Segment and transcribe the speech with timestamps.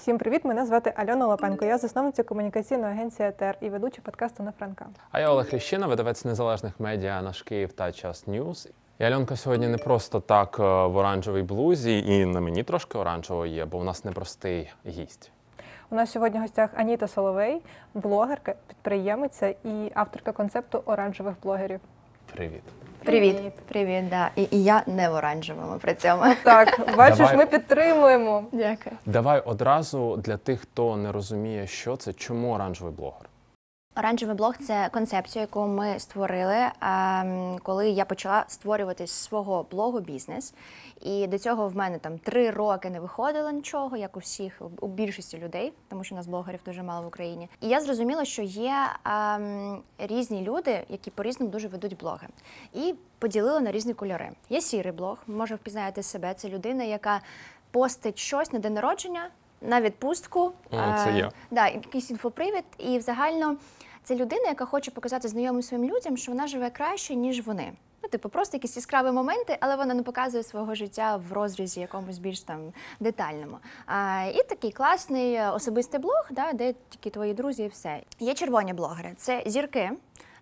[0.00, 0.44] Всім привіт!
[0.44, 1.64] Мене звати Альона Лапенко.
[1.64, 4.86] Я засновниця комунікаційної агенції АТР і ведуча подкасту на Франка.
[5.10, 8.68] А я Олег Ліщина, видавець незалежних медіа наш Київ та Час News.
[8.98, 13.46] І Альонка сьогодні не просто так е, в оранжевій блузі, і на мені трошки оранжево
[13.46, 15.32] є, бо у нас непростий гість.
[15.90, 17.62] У нас сьогодні в гостях Аніта Соловей,
[17.94, 21.80] блогерка, підприємиця і авторка концепту оранжевих блогерів.
[22.34, 22.62] Привіт.
[23.04, 23.36] Привіт.
[23.68, 24.30] Привіт, да.
[24.36, 26.22] І, і я не в оранжевому при цьому.
[26.44, 27.36] Так, бачиш, Давай.
[27.36, 28.44] ми підтримуємо.
[28.52, 28.96] Дякую.
[29.06, 33.29] Давай одразу для тих, хто не розуміє, що це, чому оранжевий блогер.
[33.96, 40.00] Оранжевий блог це концепція, яку ми створили, ем, коли я почала створювати з свого блогу
[40.00, 40.54] бізнес.
[41.00, 44.86] І до цього в мене там три роки не виходило нічого, як у всіх, у
[44.88, 47.48] більшості людей, тому що у нас блогерів дуже мало в Україні.
[47.60, 48.74] І я зрозуміла, що є
[49.04, 52.26] ем, різні люди, які по-різному дуже ведуть блоги.
[52.74, 54.30] І поділила на різні кольори.
[54.48, 56.34] Є сірий блог, може впізнаєте себе.
[56.34, 57.20] Це людина, яка
[57.70, 59.30] постить щось на день народження.
[59.62, 61.30] На відпустку, О, це Е, я.
[61.50, 63.56] Да, якийсь інфопривід, і взагально
[64.04, 67.72] це людина, яка хоче показати знайомим своїм людям, що вона живе краще, ніж вони.
[68.02, 72.18] Ну, типу, просто якісь яскраві моменти, але вона не показує свого життя в розрізі якомусь
[72.18, 73.58] більш там детальному.
[73.86, 78.00] А, і такий класний е, особистий блог, да, де тільки твої друзі і все.
[78.20, 79.90] Є червоні блогери, це зірки,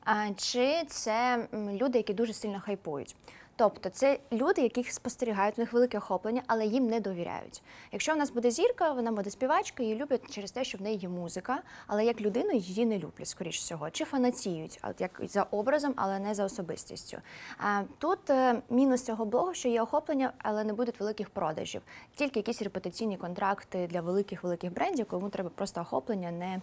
[0.05, 3.17] а, чи це люди, які дуже сильно хайпують.
[3.59, 7.62] Тобто це люди, яких спостерігають, у них велике охоплення, але їм не довіряють.
[7.92, 10.97] Якщо в нас буде зірка, вона буде співачка, її люблять через те, що в неї
[10.97, 15.20] є музика, але як людину її не люблять, скоріш всього, чи фанатіють, а от як
[15.23, 17.19] за образом, але не за особистістю.
[17.59, 21.83] А тут е, мінус цього блогу, що є охоплення, але не будуть великих продажів.
[22.14, 26.61] Тільки якісь репутаційні контракти для великих великих брендів, кому треба просто охоплення, не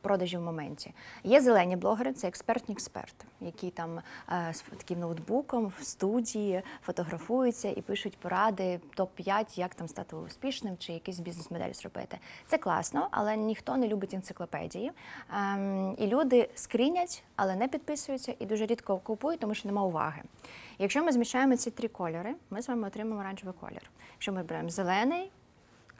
[0.00, 0.94] продажі в моменті.
[1.24, 7.68] Є зелені блогери, це експертні експерти, які там е, з таким ноутбуком в студії фотографуються
[7.68, 12.18] і пишуть поради топ-5, як там стати успішним чи якийсь бізнес-модель зробити.
[12.46, 14.92] Це класно, але ніхто не любить енциклопедії.
[15.34, 20.22] Ем, і люди скрінять, але не підписуються і дуже рідко купують, тому що нема уваги.
[20.78, 23.90] Якщо ми змішаємо ці три кольори, ми з вами отримаємо оранжевий колір.
[24.12, 25.30] Якщо ми беремо зелений,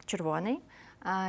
[0.07, 0.61] червоний,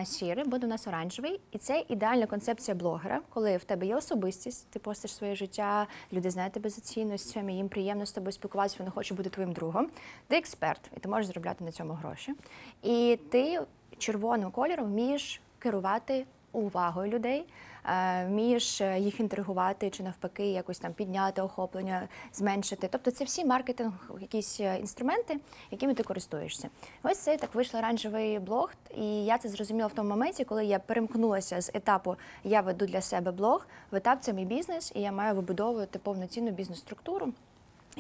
[0.06, 1.40] сірий буде у нас оранжевий.
[1.52, 6.30] І це ідеальна концепція блогера, коли в тебе є особистість, ти постиш своє життя, люди
[6.30, 9.90] знають тебе за цінностями, їм приємно з тобою спілкуватися, вони хочуть бути твоїм другом.
[10.28, 12.34] Ти експерт, і ти можеш заробляти на цьому гроші.
[12.84, 13.62] І ти
[13.98, 17.46] червоним кольором вмієш керувати увагою людей,
[18.28, 22.88] вмієш е, їх інтригувати чи навпаки якось там підняти охоплення, зменшити.
[22.92, 25.40] Тобто це всі маркетинг, якісь е, інструменти,
[25.72, 26.70] якими ти користуєшся.
[27.04, 30.80] Ось це так вийшов оранжевий блог, і я це зрозуміла в тому моменті, коли я
[30.80, 35.12] перемкнулася з етапу Я веду для себе блог в етап це мій бізнес, і я
[35.12, 37.34] маю вибудовувати повноцінну бізнес-структуру.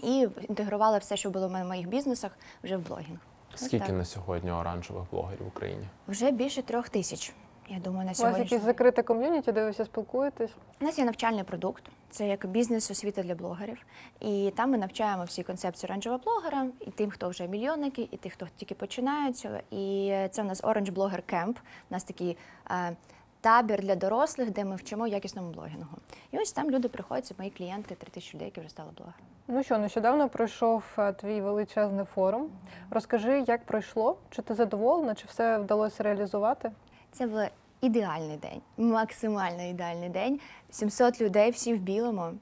[0.03, 2.31] І інтегрувала все, що було в моїх бізнесах,
[2.63, 3.19] вже в блогінг.
[3.55, 3.95] Скільки так.
[3.95, 5.87] на сьогодні оранжевих блогерів в Україні?
[6.07, 7.33] Вже більше трьох тисяч.
[7.69, 8.39] Я думаю, на У вас сьогодні.
[8.43, 10.51] якесь закрите ком'юніті, де ви всі спілкуєтесь.
[10.81, 13.85] У нас є навчальний продукт, це як бізнес освіта для блогерів.
[14.19, 18.33] І там ми навчаємо всі концепції оранжевого блогера, і тим, хто вже мільйонники, і тих,
[18.33, 19.47] хто тільки починають.
[19.71, 21.55] І це у нас Orange Blogger Camp.
[21.89, 22.37] У нас такий
[22.71, 22.95] е,
[23.41, 25.97] табір для дорослих, де ми вчимо якісному блогінгу.
[26.31, 29.23] І ось там люди приходять, це мої клієнти, три тисячі людей, які вже стали блогерами.
[29.47, 32.49] Ну що, нещодавно пройшов е, твій величезний форум.
[32.89, 36.71] Розкажи, як пройшло, чи ти задоволена, чи все вдалося реалізувати?
[37.11, 37.39] Це був
[37.81, 40.39] ідеальний день, максимально ідеальний день.
[40.71, 42.33] 700 людей, всі в білому,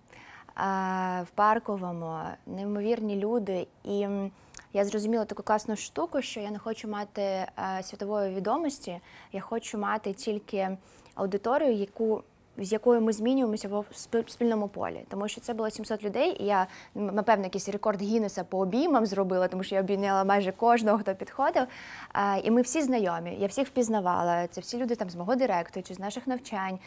[1.22, 3.68] в парковому, неймовірні люди.
[3.84, 4.08] І
[4.74, 7.48] я зрозуміла таку класну штуку, що я не хочу мати е,
[7.84, 9.00] світової відомості,
[9.31, 10.78] я хочу мати тільки
[11.16, 12.24] аудиторію, яку.
[12.58, 13.86] З якою ми змінюємося в
[14.28, 18.60] спільному полі, тому що це було 700 людей, і я напевно якийсь рекорд Гіннеса по
[18.60, 21.64] обіймам зробила, тому що я обійняла майже кожного, хто підходив.
[22.44, 23.38] І ми всі знайомі.
[23.40, 24.48] Я всіх впізнавала.
[24.48, 26.80] Це всі люди там з мого директу чи з наших навчань.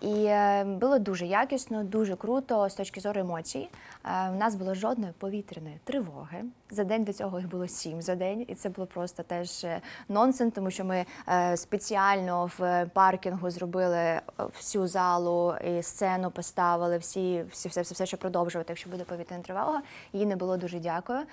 [0.00, 3.68] І е, було дуже якісно, дуже круто з точки зору емоцій.
[4.04, 6.44] Е, у нас було жодної повітряної тривоги.
[6.70, 9.80] За день до цього їх було сім за день, і це було просто теж е,
[10.08, 16.98] нонсенс, тому що ми е, спеціально в паркінгу зробили е, всю залу і сцену поставили,
[16.98, 19.82] всі, всі все, все, все, що продовжувати, якщо буде повітряна тривога.
[20.12, 21.18] Їй не було дуже дякую.
[21.18, 21.26] Ем,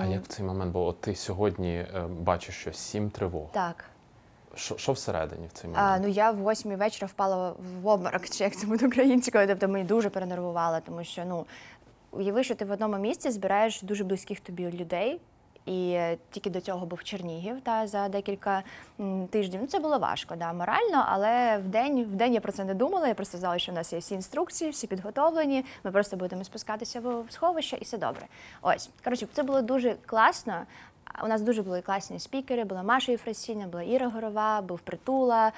[0.00, 0.86] А як в цей момент було?
[0.86, 3.46] От ти сьогодні е, бачиш, що сім тривог.
[3.52, 3.84] Так.
[4.58, 5.86] Що, що всередині в цей момент?
[5.88, 9.46] А, ну я в восьмій вечора впала в обморок, чи як це буде українською.
[9.46, 11.46] Тобто мені дуже перенервувала, тому що ну
[12.10, 15.20] уяви, що ти в одному місці збираєш дуже близьких тобі людей.
[15.68, 18.62] І е, тільки до цього був Чернігів та за декілька
[19.30, 19.60] тижнів.
[19.60, 22.74] Ну це було важко, да, морально, але в день, в день я про це не
[22.74, 23.08] думала.
[23.08, 25.64] Я просто знала, що в нас є всі інструкції, всі підготовлені.
[25.84, 28.26] Ми просто будемо спускатися в сховище і все добре.
[28.62, 30.54] Ось коротше, це було дуже класно.
[31.24, 35.52] У нас дуже були класні спікери, була Маша Єфросіня, була Іра Горова, був Притула.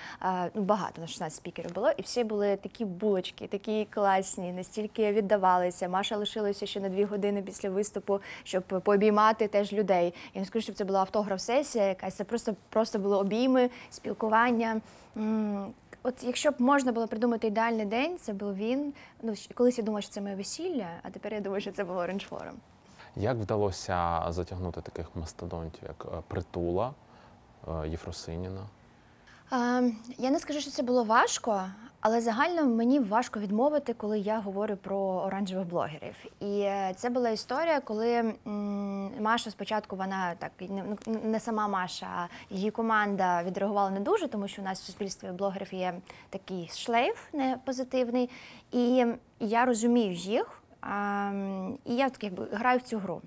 [0.54, 5.88] Ну, багато, на 16 спікерів було, і всі були такі булочки, такі класні, настільки віддавалися.
[5.88, 10.14] Маша лишилася ще на дві години після виступу, щоб пообіймати теж людей.
[10.34, 14.80] Я не скажу, щоб це була автограф-сесія, якась це просто, просто було обійми, спілкування.
[16.02, 18.92] От якщо б можна було придумати ідеальний день, це був він.
[19.22, 22.00] Ну, колись я думала, що це моє весілля, а тепер я думаю, що це було
[22.00, 22.54] Orange Forum.
[23.16, 26.92] Як вдалося затягнути таких мастодонтів, як е, Притула,
[27.68, 28.60] е, Єфросиніна?
[29.52, 31.64] Е, я не скажу, що це було важко,
[32.00, 36.14] але загально мені важко відмовити, коли я говорю про оранжевих блогерів.
[36.40, 38.34] І це була історія, коли
[39.20, 44.28] Маша спочатку вона так не, ну, не сама Маша, а її команда відреагувала не дуже,
[44.28, 45.94] тому що у нас в суспільстві блогерів є
[46.30, 48.30] такий шлейф не позитивний.
[48.72, 49.06] І
[49.40, 50.59] я розумію їх,
[51.84, 53.22] і я так якби граю в цю гру.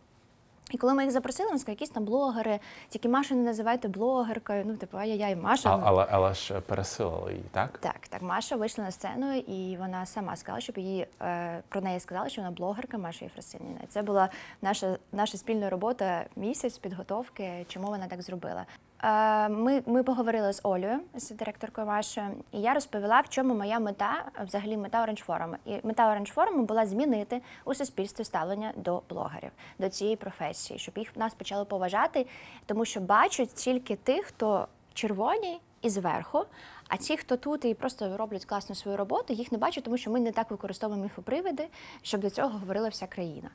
[0.71, 2.59] І коли ми їх запросили, вони сказали, якісь там блогери,
[2.89, 4.63] тільки Машу не називайте блогеркою.
[4.65, 5.69] Ну, типу, ай-яй, Маша.
[5.69, 7.77] А, але, але ж пересилили її, так?
[7.77, 11.99] так, так, Маша вийшла на сцену, і вона сама сказала, щоб її е, про неї
[11.99, 13.79] сказали, що вона блогерка Маша Єфросиніна.
[13.89, 14.29] Це була
[14.61, 18.65] наша, наша спільна робота місяць підготовки, чому вона так зробила.
[19.03, 23.79] Е, ми, ми поговорили з Олею, з директоркою Машою, і я розповіла, в чому моя
[23.79, 25.55] мета, взагалі мета Orange Forum.
[25.65, 30.97] І мета Orange Forum була змінити у суспільстві ставлення до блогерів, до цієї професії, щоб
[30.97, 32.25] їх нас почали поважати,
[32.65, 36.45] тому що бачать тільки тих, хто червоні і зверху.
[36.87, 40.11] А ті, хто тут і просто роблять класно свою роботу, їх не бачу, тому що
[40.11, 41.67] ми не так використовуємо міфопривиди,
[42.01, 43.49] щоб до цього говорила вся країна.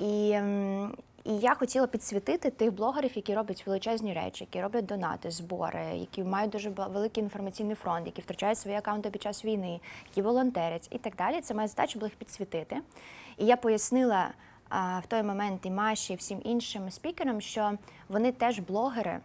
[0.00, 0.38] І,
[1.24, 6.24] і я хотіла підсвітити тих блогерів, які роблять величезні речі, які роблять донати, збори, які
[6.24, 10.98] мають дуже великий інформаційний фронт, які втрачають свої акаунти під час війни, які волонтерять і
[10.98, 11.40] так далі.
[11.40, 12.76] Це моя задача була їх підсвітити.
[13.38, 14.28] І я пояснила
[14.68, 17.72] а, в той момент і Маші, і всім іншим спікерам, що
[18.08, 19.20] вони теж блогери.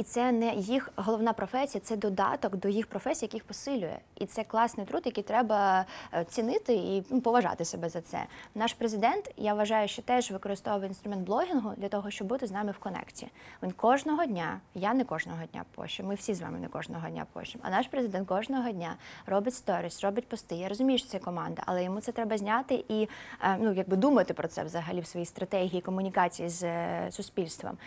[0.00, 3.98] І це не їх головна професія, це додаток до їх професії, який їх посилює.
[4.16, 8.24] І це класний труд, який треба е, цінити і ну, поважати себе за це.
[8.54, 12.72] Наш президент, я вважаю, що теж використовує інструмент блогінгу для того, щоб бути з нами
[12.72, 13.28] в конекті.
[13.62, 17.26] Він кожного дня, я не кожного дня пощу, ми всі з вами не кожного дня
[17.32, 17.64] пощимо.
[17.66, 18.96] А наш президент кожного дня
[19.26, 20.54] робить сторіс, робить пости.
[20.54, 23.08] Я розумію, що це команда, але йому це треба зняти і
[23.42, 27.78] е, ну якби думати про це взагалі в своїй стратегії комунікації з е, суспільством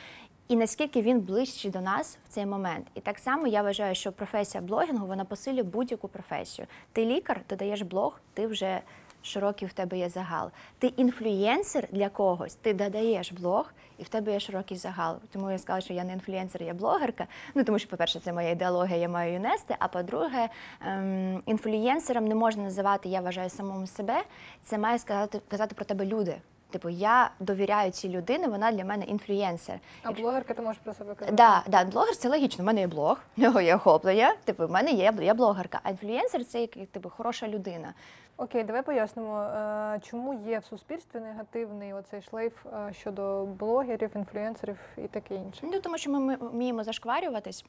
[0.47, 2.87] і наскільки він ближчий до нас в цей момент.
[2.95, 6.67] І так само я вважаю, що професія блогінгу вона посилює будь-яку професію.
[6.91, 8.81] Ти лікар, додаєш блог, ти вже
[9.21, 10.51] широкий в тебе є загал.
[10.79, 15.15] Ти інфлюєнсер для когось, ти додаєш блог, і в тебе є широкий загал.
[15.31, 17.27] Тому я сказала, що я не інфлюєнсер, я блогерка.
[17.55, 19.75] Ну тому що, по-перше, це моя ідеологія, я маю її нести.
[19.79, 20.49] А по-друге,
[20.81, 24.23] ем, інфлюєнсером не можна називати, я вважаю, самому себе.
[24.63, 26.35] Це має сказати казати про тебе люди.
[26.73, 29.79] Типу, я довіряю цій людині, вона для мене інфлюєнсер.
[30.03, 31.35] А блогерка ти можеш про себе казати?
[31.35, 32.63] Да, да, блогер це логічно.
[32.63, 34.35] У мене є блог, в нього є охоплення.
[34.43, 35.79] Типу, в мене є я блогерка.
[35.83, 37.93] А інфлюєнсер це як типу хороша людина.
[38.37, 44.77] Окей, давай пояснимо, е, чому є в суспільстві негативний оцей шлейф е, щодо блогерів, інфлюенсерів
[44.97, 45.61] і таке інше.
[45.63, 47.65] Ну тому що ми, ми вміємо зашкварюватись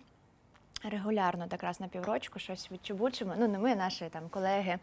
[0.91, 3.35] регулярно, так раз на піврочку, щось відчубучимо.
[3.39, 4.79] Ну не ми, наші там колеги.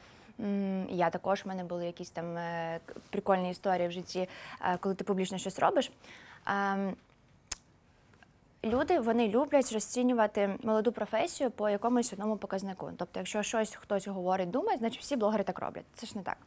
[0.90, 2.80] Я також в мене були якісь там е,
[3.10, 4.30] прикольні історії в житті,
[4.62, 5.92] е, коли ти публічно щось робиш.
[6.46, 6.96] Ем,
[8.64, 12.92] Люди вони люблять розцінювати молоду професію по якомусь одному показнику.
[12.98, 15.86] Тобто, якщо щось хтось говорить, думає, значить всі блогери так роблять.
[15.94, 16.38] Це ж не так.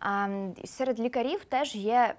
[0.00, 0.28] А,
[0.64, 2.14] серед лікарів теж є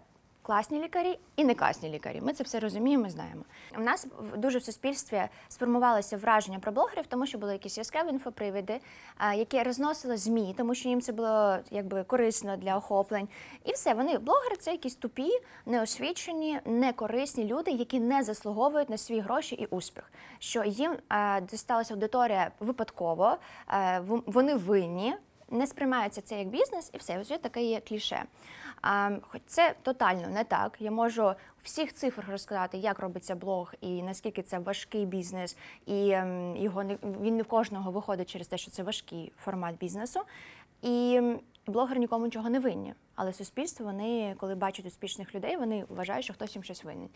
[0.46, 2.22] класні лікарі і не класні лікарі.
[2.22, 3.42] Ми це все розуміємо, знаємо.
[3.78, 8.80] У нас дуже в суспільстві сформувалося враження про блогерів, тому що були якісь яскраві інфопривиди,
[9.36, 13.28] які розносили змі, тому що їм це було якби корисно для охоплень.
[13.66, 15.30] І все, вони блогери це якісь тупі,
[15.66, 20.12] неосвічені, некорисні люди, які не заслуговують на свої гроші і успіх.
[20.40, 20.96] Що їм
[21.42, 23.38] дісталася аудиторія випадково,
[24.26, 25.16] вони винні.
[25.50, 28.24] Не сприймається це як бізнес, і все, вже таке є кліше.
[28.82, 30.78] А, хоч це тотально не так.
[30.80, 36.10] Я можу у всіх цифрах розказати, як робиться блог і наскільки це важкий бізнес, і
[36.10, 40.20] ем, його не він не в кожного виходить через те, що це важкий формат бізнесу.
[40.82, 42.94] І блогер блогери нікому нічого не винні.
[43.16, 47.10] Але суспільство, вони, коли бачать успішних людей, вони вважають, що хтось їм щось винен.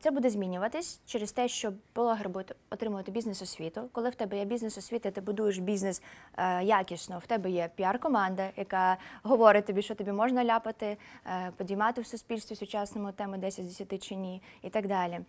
[0.00, 3.88] Це буде змінюватись через те, що блогери будуть отримувати бізнес-освіту.
[3.92, 6.02] Коли в тебе є бізнес-освіта, ти будуєш бізнес
[6.36, 7.18] е, якісно.
[7.18, 12.56] В тебе є піар-команда, яка говорить тобі, що тобі можна ляпати, е, підіймати в суспільстві
[12.56, 15.20] сучасному тему 10 з 10 чи ні, і так далі.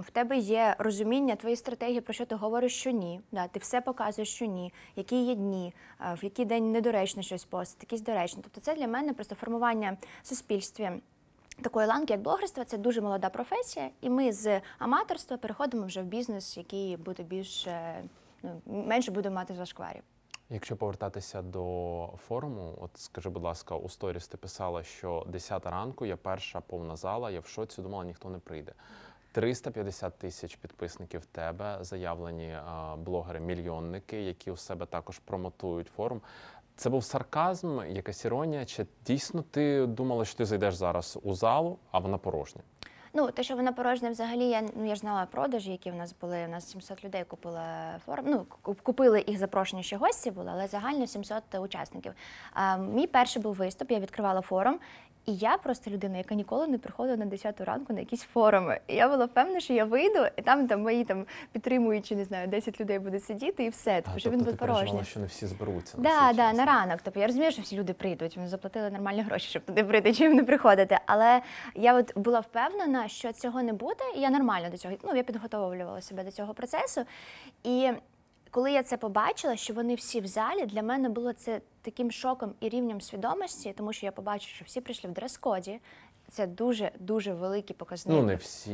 [0.00, 3.20] В тебе є розуміння твоєї стратегії, про що ти говориш, що ні.
[3.52, 7.86] Ти все показуєш, що ні, які є дні, е, в який день недоречно щось постити,
[7.90, 8.42] якісь доречно.
[8.42, 10.90] Тобто це для мене просто формування в суспільстві
[11.62, 16.04] такої ланки, як блогерство, це дуже молода професія, і ми з аматорства переходимо вже в
[16.04, 18.04] бізнес, який буде більш е,
[18.42, 20.02] ну, менше буде мати зашкварів.
[20.50, 26.06] Якщо повертатися до форуму, от скажи, будь ласка, у сторіс ти писала, що 10 ранку
[26.06, 28.72] я перша повна зала, я в шоці думала, ніхто не прийде.
[29.32, 32.56] 350 тисяч підписників тебе, заявлені
[32.96, 36.20] блогери-мільйонники, які у себе також промотують форум.
[36.76, 38.64] Це був сарказм, якась іронія?
[38.64, 42.62] Чи дійсно ти думала, що ти зайдеш зараз у залу, а вона порожня?
[43.14, 46.14] Ну, те, що вона порожня, взагалі, я ну я ж знала продажі, які в нас
[46.20, 46.44] були.
[46.44, 47.60] У нас 700 людей купили
[48.06, 48.24] форум.
[48.28, 48.46] Ну
[48.82, 52.12] купили їх запрошені ще гості були, але загально 700 учасників.
[52.52, 54.78] А, мій перший був виступ, я відкривала форум.
[55.26, 58.80] І я просто людина, яка ніколи не приходила на 10 ранку на якісь форуми.
[58.86, 62.48] І я була впевнена, що я вийду, і там, там мої там підтримуючі, не знаю,
[62.48, 65.04] 10 людей будуть сидіти, і все, тому що тобто він переживала, порожній.
[65.04, 65.98] що не всі зберуться.
[65.98, 67.00] на Да, да, на ранок.
[67.02, 68.36] Тобто я розумію, що всі люди прийдуть.
[68.36, 70.98] Вони заплатили нормальні гроші, щоб туди прийти, чим не приходити.
[71.06, 71.42] Але
[71.74, 74.94] я от була впевнена, що цього не буде, і я нормально до цього.
[75.04, 77.00] Ну я підготовлювала себе до цього процесу.
[77.64, 77.90] І
[78.50, 82.54] коли я це побачила, що вони всі в залі, для мене було це таким шоком
[82.60, 85.80] і рівнем свідомості, тому що я побачила, що всі прийшли в дрес-коді.
[86.28, 88.16] Це дуже дуже великий показник.
[88.16, 88.72] Ну, не всі.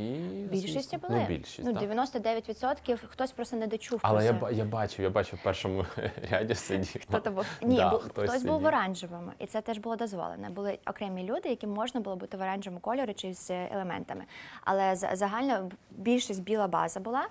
[0.50, 1.14] Більшість були.
[1.20, 1.82] Ну, більшість, ну, так.
[1.82, 4.00] 99% хтось просто не дочув.
[4.02, 5.84] Але я, я бачив, я бачив в першому
[6.30, 7.02] ряді сидів.
[7.08, 7.44] Хто то був?
[7.62, 10.50] Ні, Да, бу- хтось хтось, був в оранжевому, і це теж було дозволено.
[10.50, 14.24] Були окремі люди, яким можна було бути в оранжевому кольорі чи з елементами.
[14.64, 17.28] Але за- загально більшість біла база була.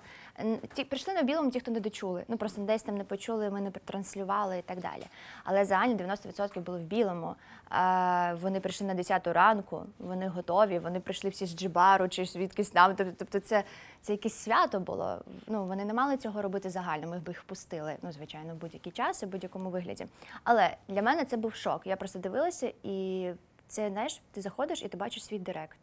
[0.74, 2.24] Ті прийшли на білому, ті, хто не дочули.
[2.28, 5.06] Ну просто десь там не почули, ми не транслювали і так далі.
[5.44, 7.34] Але загально 90% були в білому.
[7.70, 12.70] А, вони прийшли на 10 ранку, вони готові, вони прийшли всі з джибару чи звідкись
[12.70, 12.92] там.
[12.92, 13.64] Тоб- Тобто, це,
[14.02, 15.18] це якесь свято було.
[15.46, 17.06] Ну вони не мали цього робити загально.
[17.08, 20.06] Ми б їх впустили, ну звичайно, в будь-який час і в будь-якому вигляді.
[20.44, 21.86] Але для мене це був шок.
[21.86, 23.30] Я просто дивилася, і
[23.68, 25.78] це знаєш, ти заходиш і ти бачиш свій директ.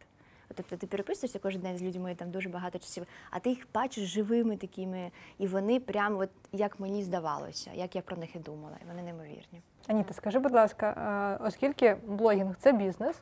[0.54, 4.04] Тобто ти переписуєшся кожен день з людьми там дуже багато часів, а ти їх бачиш
[4.04, 8.76] живими такими, і вони прямо от як мені здавалося, як я про них і думала,
[8.82, 9.62] і вони неймовірні.
[9.86, 13.16] Аніта, скажи, будь ласка, е, оскільки блогінг це бізнес,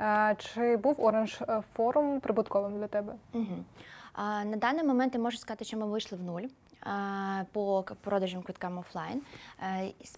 [0.00, 3.14] е, чи був Orange е, форум прибутковим для тебе?
[3.32, 3.64] Угу.
[4.12, 6.42] А, на даний момент я можу сказати, що ми вийшли в нуль.
[7.52, 9.22] По продажам квиткам офлайн.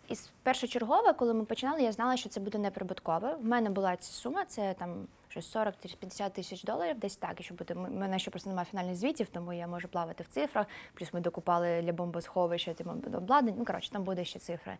[0.08, 3.34] Із першочергове, коли ми починали, я знала, що це буде неприбуткове.
[3.34, 7.30] В мене була ця сума, це там щось 40 тисяч 50 тисяч доларів, десь так.
[7.30, 10.66] Якщо буде в мене ще просто немає фінальних звітів, тому я можу плавати в цифрах.
[10.94, 13.56] Плюс ми докупали для бомбосховища тим обладнання.
[13.58, 14.76] Ну коротше, там буде ще цифри.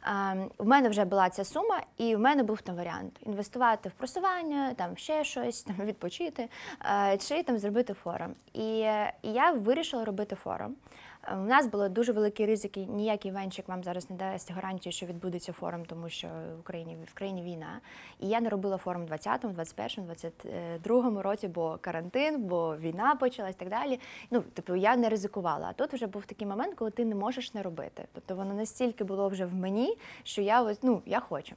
[0.00, 3.92] А, в мене вже була ця сума, і в мене був там варіант інвестувати в
[3.92, 6.48] просування, там ще щось, там відпочити,
[6.84, 8.34] е, чи там зробити форум.
[8.52, 8.78] І,
[9.22, 10.76] і я вирішила робити форум.
[11.24, 12.80] Е, У нас були дуже великі ризики.
[12.80, 17.14] Ніякий венчик вам зараз не дасть гарантію, що відбудеться форум, тому що в Україні в
[17.14, 17.80] країні війна.
[18.20, 19.52] І я не робила форум в 20-му,
[20.00, 24.00] 21-му, 22-му році, бо карантин, бо війна почалась і так далі.
[24.30, 25.66] Ну, типу, я не ризикувала.
[25.70, 28.04] А тут вже був такий момент, коли ти не можеш не робити.
[28.12, 31.54] Тобто воно настільки було вже в мені, що я ось, ну, я хочу.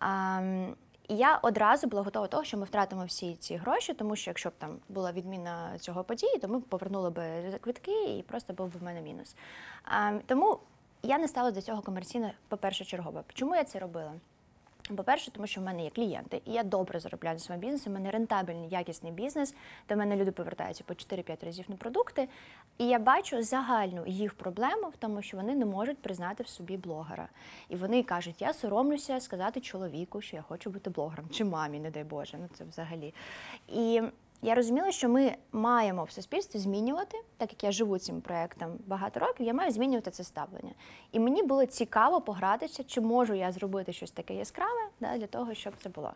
[0.00, 0.40] А,
[1.08, 4.30] і я одразу була готова до того, що ми втратимо всі ці гроші, тому що
[4.30, 8.72] якщо б там була відміна цього події, то ми повернули б квитки і просто був
[8.72, 9.36] би в мене мінус.
[9.84, 10.58] А, тому
[11.02, 13.24] я не ставилася до цього комерційно по-перше чергово.
[13.34, 14.12] Чому я це робила?
[14.94, 17.90] По-перше, тому що в мене є клієнти, і я добре заробляю на своєму бізнесі.
[17.90, 19.54] У мене рентабельний, якісний бізнес.
[19.88, 22.28] До мене люди повертаються по 4-5 разів на продукти.
[22.78, 26.76] І я бачу загальну їх проблему в тому, що вони не можуть признати в собі
[26.76, 27.28] блогера.
[27.68, 31.90] І вони кажуть: я соромлюся сказати чоловіку, що я хочу бути блогером, чи мамі, не
[31.90, 32.38] дай Боже.
[32.40, 33.14] Ну це взагалі.
[33.68, 34.02] І
[34.42, 39.20] я розуміла, що ми маємо в суспільстві змінювати, так як я живу цим проектом багато
[39.20, 40.72] років, я маю змінювати це ставлення.
[41.12, 45.54] І мені було цікаво погратися, чи можу я зробити щось таке яскраве да, для того,
[45.54, 46.12] щоб це було.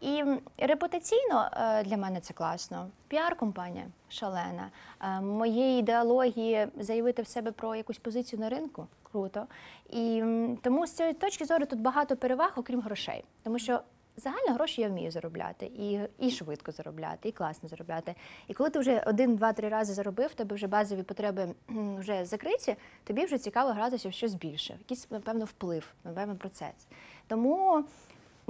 [0.00, 0.24] І
[0.58, 2.88] репутаційно е, для мене це класно.
[3.08, 4.70] Піар-компанія шалена.
[5.00, 9.46] Е, Моєї ідеології заявити в себе про якусь позицію на ринку круто.
[9.90, 10.22] І
[10.62, 13.24] тому з цієї точки зору тут багато переваг, окрім грошей.
[13.42, 13.80] Тому що
[14.22, 18.14] Загально гроші я вмію заробляти, і, і швидко заробляти, і класно заробляти.
[18.48, 21.54] І коли ти вже один, два, три рази заробив, тебе вже базові потреби
[21.98, 26.86] вже закриті, тобі вже цікаво гратися в щось більше, якийсь, напевно, вплив, напевно, процес.
[27.26, 27.84] Тому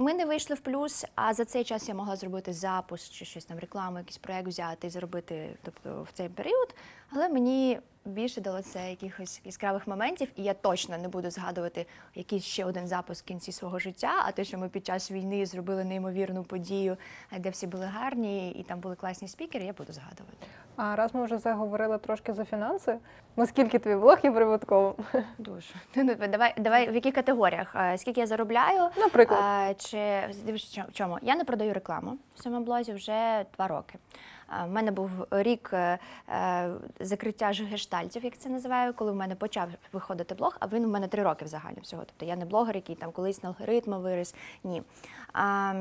[0.01, 3.45] ми не вийшли в плюс, а за цей час я могла зробити запуск чи щось
[3.45, 6.75] там рекламу, якийсь проект взяти і заробити тобто, в цей період.
[7.09, 12.43] Але мені більше дало це якихось яскравих моментів, і я точно не буду згадувати якийсь
[12.43, 14.23] ще один запуск в кінці свого життя.
[14.25, 16.97] А те, що ми під час війни зробили неймовірну подію,
[17.39, 20.47] де всі були гарні і там були класні спікери, я буду згадувати.
[20.83, 22.97] А раз ми вже заговорили трошки за фінанси,
[23.35, 24.93] наскільки твій блог є прибутковим?
[25.37, 25.73] Дуже.
[25.95, 27.75] Ну, Давай, давай в яких категоріях?
[27.97, 28.89] Скільки я заробляю?
[28.97, 29.81] Наприклад.
[29.81, 31.17] Чи дивись, в чому?
[31.21, 33.99] Я не продаю рекламу в своєму блозі вже два роки.
[34.65, 36.69] У мене був рік е, е,
[36.99, 40.87] закриття ж гештальтів, як це називаю, коли в мене почав виходити блог, а він у
[40.87, 42.03] мене три роки взагалі всього.
[42.05, 44.35] Тобто я не блогер, який там колись на алгоритми виріс.
[44.63, 44.83] Ні.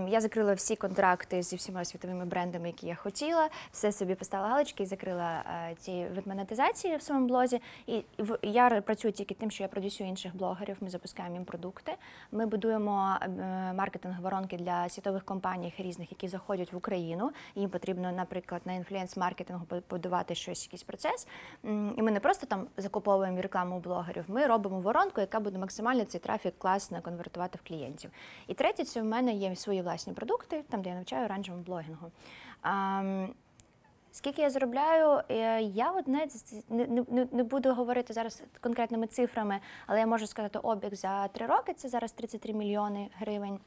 [0.08, 3.48] Я закрила всі контракти зі всіма світовими брендами, які я хотіла.
[3.72, 7.60] Все собі поставила галочки і закрила е, ці від монетизації в своєму блозі.
[7.86, 8.04] І
[8.42, 10.76] я працюю тільки тим, що я продюсую інших блогерів.
[10.80, 11.92] Ми запускаємо їм продукти.
[12.32, 13.28] Ми будуємо е,
[13.72, 17.30] маркетинг воронки для світових компаній різних, які заходять в Україну.
[17.54, 21.26] Їм потрібно, наприклад, на інфлюенс-маркетингу побудувати щось, якийсь процес.
[21.64, 24.24] І ми не просто там закуповуємо рекламу у блогерів.
[24.28, 28.10] Ми робимо воронку, яка буде максимально цей трафік класно конвертувати в клієнтів.
[28.46, 32.10] І третє, це в мене є свої власні продукти, там де я навчаю оранжевому блогінгу.
[34.12, 36.26] Скільки я заробляю, Е, я от не,
[36.68, 41.74] не- не буду говорити зараз конкретними цифрами, але я можу сказати, обіг за три роки
[41.74, 43.58] це зараз 33 мільйони гривень.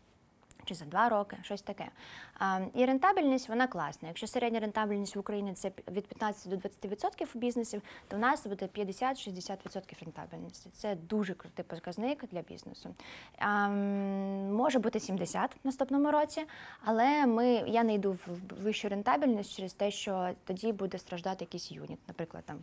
[0.65, 1.89] Чи за два роки, щось таке.
[2.73, 4.07] І рентабельність вона класна.
[4.07, 8.47] Якщо середня рентабельність в Україні це від 15 до 20% у бізнесів, то в нас
[8.47, 10.69] буде 50-60% рентабельності.
[10.69, 12.95] Це дуже крутий показник для бізнесу.
[14.51, 16.45] Може бути 70 в наступному році,
[16.83, 21.71] але ми, я не йду в вищу рентабельність через те, що тоді буде страждати якийсь
[21.71, 22.57] юніт, наприклад, там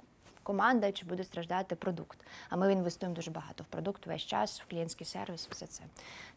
[0.51, 2.19] команда чи буде страждати продукт.
[2.49, 5.83] А ми інвестуємо дуже багато в продукт весь час, в клієнтський сервіс, все це.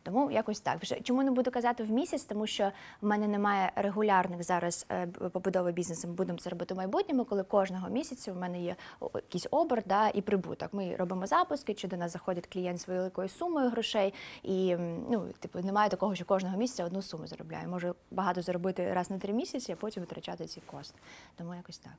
[0.03, 0.79] Тому якось так.
[1.03, 2.23] Чому не буду казати в місяць?
[2.23, 6.07] Тому що в мене немає регулярних зараз е, побудови бізнесу.
[6.07, 8.75] Ми будемо це робити в майбутньому, коли кожного місяця в мене є
[9.15, 10.73] якийсь оберт да, і прибуток.
[10.73, 14.75] Ми робимо запуски, чи до нас заходить клієнт з великою сумою грошей, і
[15.09, 17.69] ну, типу, немає такого, що кожного місяця одну суму заробляю.
[17.69, 20.99] Можу багато заробити раз на три місяці, а потім витрачати ці кошти.
[21.37, 21.93] Тому якось так.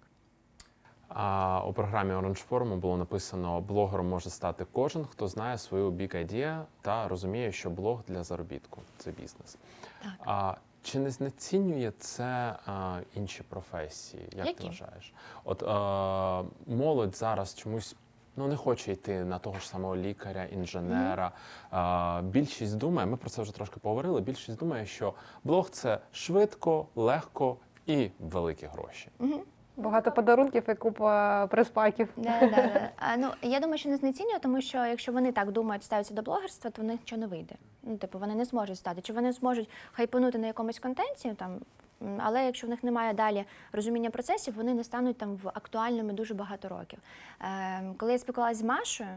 [1.15, 6.17] А у програмі Orange Forum було написано: блогером може стати кожен, хто знає свою big
[6.17, 9.59] idea та розуміє, що блог для заробітку це бізнес.
[10.03, 10.13] Так.
[10.27, 14.29] А чи не знецінює це а, інші професії?
[14.37, 14.59] Як Які?
[14.59, 15.13] ти вважаєш?
[15.45, 17.97] От а, молодь зараз чомусь.
[18.37, 21.33] Ну, не хоче йти на того ж самого лікаря, інженера.
[21.71, 24.21] А, більшість думає, ми про це вже трошки поговорили.
[24.21, 29.09] Більшість думає, що блог це швидко, легко і великі гроші.
[29.77, 32.09] Багато подарунків і купа приспаків.
[32.17, 32.91] Да, да, да.
[32.97, 36.23] А, ну, я думаю, що не знецінює, тому що якщо вони так думають, ставляться до
[36.23, 37.55] блогерства, то в них нічого не вийде.
[37.83, 39.01] Ну, типу, вони не зможуть стати.
[39.01, 41.59] Чи вони зможуть хайпанути на якомусь контенті, там,
[42.19, 46.35] але якщо в них немає далі розуміння процесів, вони не стануть там в актуальними дуже
[46.35, 46.99] багато років.
[47.41, 49.11] Е, коли я спілкувалася з Машою,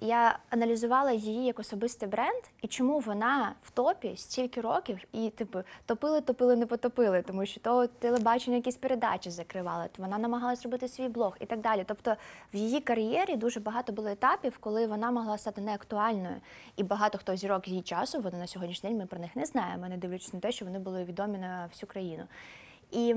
[0.00, 5.58] я аналізувала її як особистий бренд і чому вона в топі стільки років і типу
[5.86, 10.88] топили, топили, не потопили, тому що то телебачення якісь передачі закривали, то вона намагалась робити
[10.88, 11.84] свій блог і так далі.
[11.88, 12.16] Тобто
[12.54, 16.36] в її кар'єрі дуже багато було етапів, коли вона могла стати неактуальною.
[16.76, 19.88] І багато хто зірок її часу, вони на сьогоднішній день ми про них не знаємо,
[19.88, 22.24] не дивлячись на те, що вони були відомі на всю країну.
[22.90, 23.16] І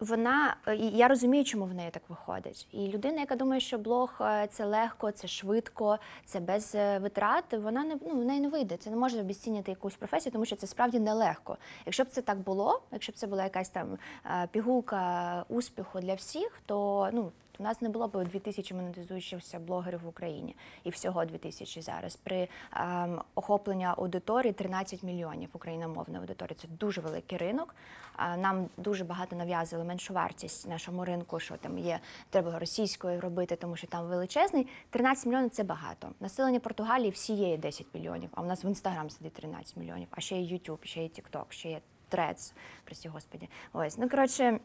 [0.00, 2.66] вона і я розумію, чому в неї так виходить.
[2.72, 7.44] І людина, яка думає, що блог е, це легко, це швидко, це без е, витрат,
[7.52, 8.76] вона не ну в неї не вийде.
[8.76, 11.56] Це не може обіцінити якусь професію, тому що це справді нелегко.
[11.86, 16.14] Якщо б це так було, якщо б це була якась там е, пігулка успіху для
[16.14, 17.32] всіх, то ну.
[17.60, 22.16] У нас не було б 2000 монетизуючихся блогерів в Україні і всього 2000 зараз.
[22.16, 26.56] При ем, охопленні аудиторії 13 мільйонів україномовної аудиторії.
[26.60, 27.74] Це дуже великий ринок.
[28.18, 33.76] Нам дуже багато нав'язали меншу вартість нашому ринку, що там є, треба російською робити, тому
[33.76, 34.66] що там величезний.
[34.90, 36.08] 13 мільйонів це багато.
[36.20, 40.40] Населення Португалії всієї 10 мільйонів, а в нас в інстаграм сидить 13 мільйонів, а ще
[40.40, 42.52] є YouTube, ще є TikTok, ще є Threads,
[42.84, 43.48] прості господі.
[43.72, 44.60] Ось, ну коротше.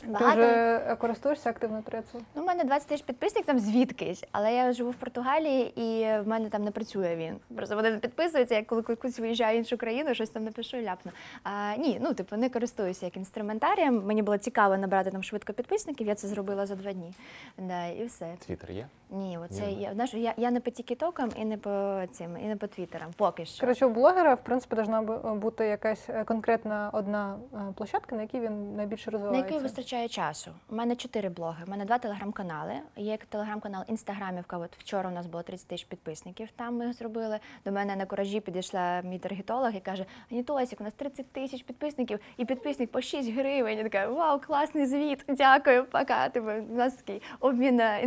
[0.00, 0.36] Ти Багато.
[0.36, 0.46] вже
[0.86, 2.20] е, користуєшся активно трецом?
[2.34, 6.28] Ну, у мене 20 тисяч підписників там звідкись, але я живу в Португалії і в
[6.28, 7.56] мене там не працює він.
[7.56, 10.82] Просто вони не підписуються, я коли кудись виїжджаю в іншу країну, щось там напишу і
[10.82, 11.12] ляпну.
[11.44, 14.06] А, ні, ну типу не користуюся як інструментарієм.
[14.06, 17.14] Мені було цікаво набрати там швидко підписників, я це зробила за два дні.
[17.58, 18.34] Да, і все.
[18.46, 18.86] Твіттер є?
[19.10, 19.82] Ні, оце Ні.
[19.82, 23.10] я знаєш, я, я не по тікітокам і не по цим, і не по твіттерам.
[23.16, 23.60] Поки що.
[23.60, 28.22] Коротше, у блогера, в принципі, должна бу- бути якась е, конкретна одна е, площадка, на
[28.22, 29.46] якій він найбільше На розвивається.
[29.54, 30.50] який вистачає часу?
[30.70, 31.64] У мене чотири блоги.
[31.66, 32.72] У мене два телеграм-канали.
[32.96, 34.58] Є телеграм-канал Інстаграмівка.
[34.58, 36.48] От вчора у нас було 30 тисяч підписників.
[36.56, 37.38] Там ми зробили.
[37.64, 42.18] До мене на коражі підійшла мій таргетолог і каже: Анітосік, у нас 30 тисяч підписників,
[42.36, 43.78] і підписник по 6 гривень.
[43.78, 45.24] Я така, вау, класний звіт!
[45.28, 46.28] Дякую, пока.
[46.28, 48.00] Типу, у нас такий обмін е,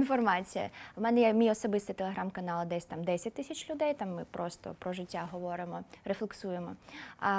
[0.95, 3.93] У мене є мій особистий телеграм-канал, десь там 10 тисяч людей.
[3.93, 6.71] Там ми просто про життя говоримо, рефлексуємо.
[7.19, 7.30] А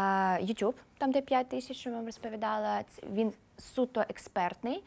[0.42, 4.82] YouTube, там де 5 тисяч, що вам розповідала, він суто експертний.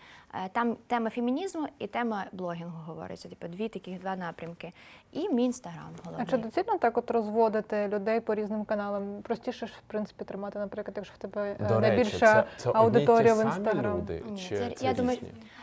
[0.45, 3.29] Е, Там тема фемінізму і тема блогінгу говориться.
[3.29, 4.73] Типу дві таких два напрямки.
[5.11, 6.27] І мій інстаграм А головний.
[6.27, 9.21] чи доцільно так от розводити людей по різним каналам?
[9.23, 12.71] Простіше ж, в принципі, тримати, наприклад, якщо в тебе е, До найбільша речі, це, це
[12.73, 13.97] аудиторія одні в самі Інстаграм.
[13.97, 15.17] люди, Ні, чи це- це я думаю,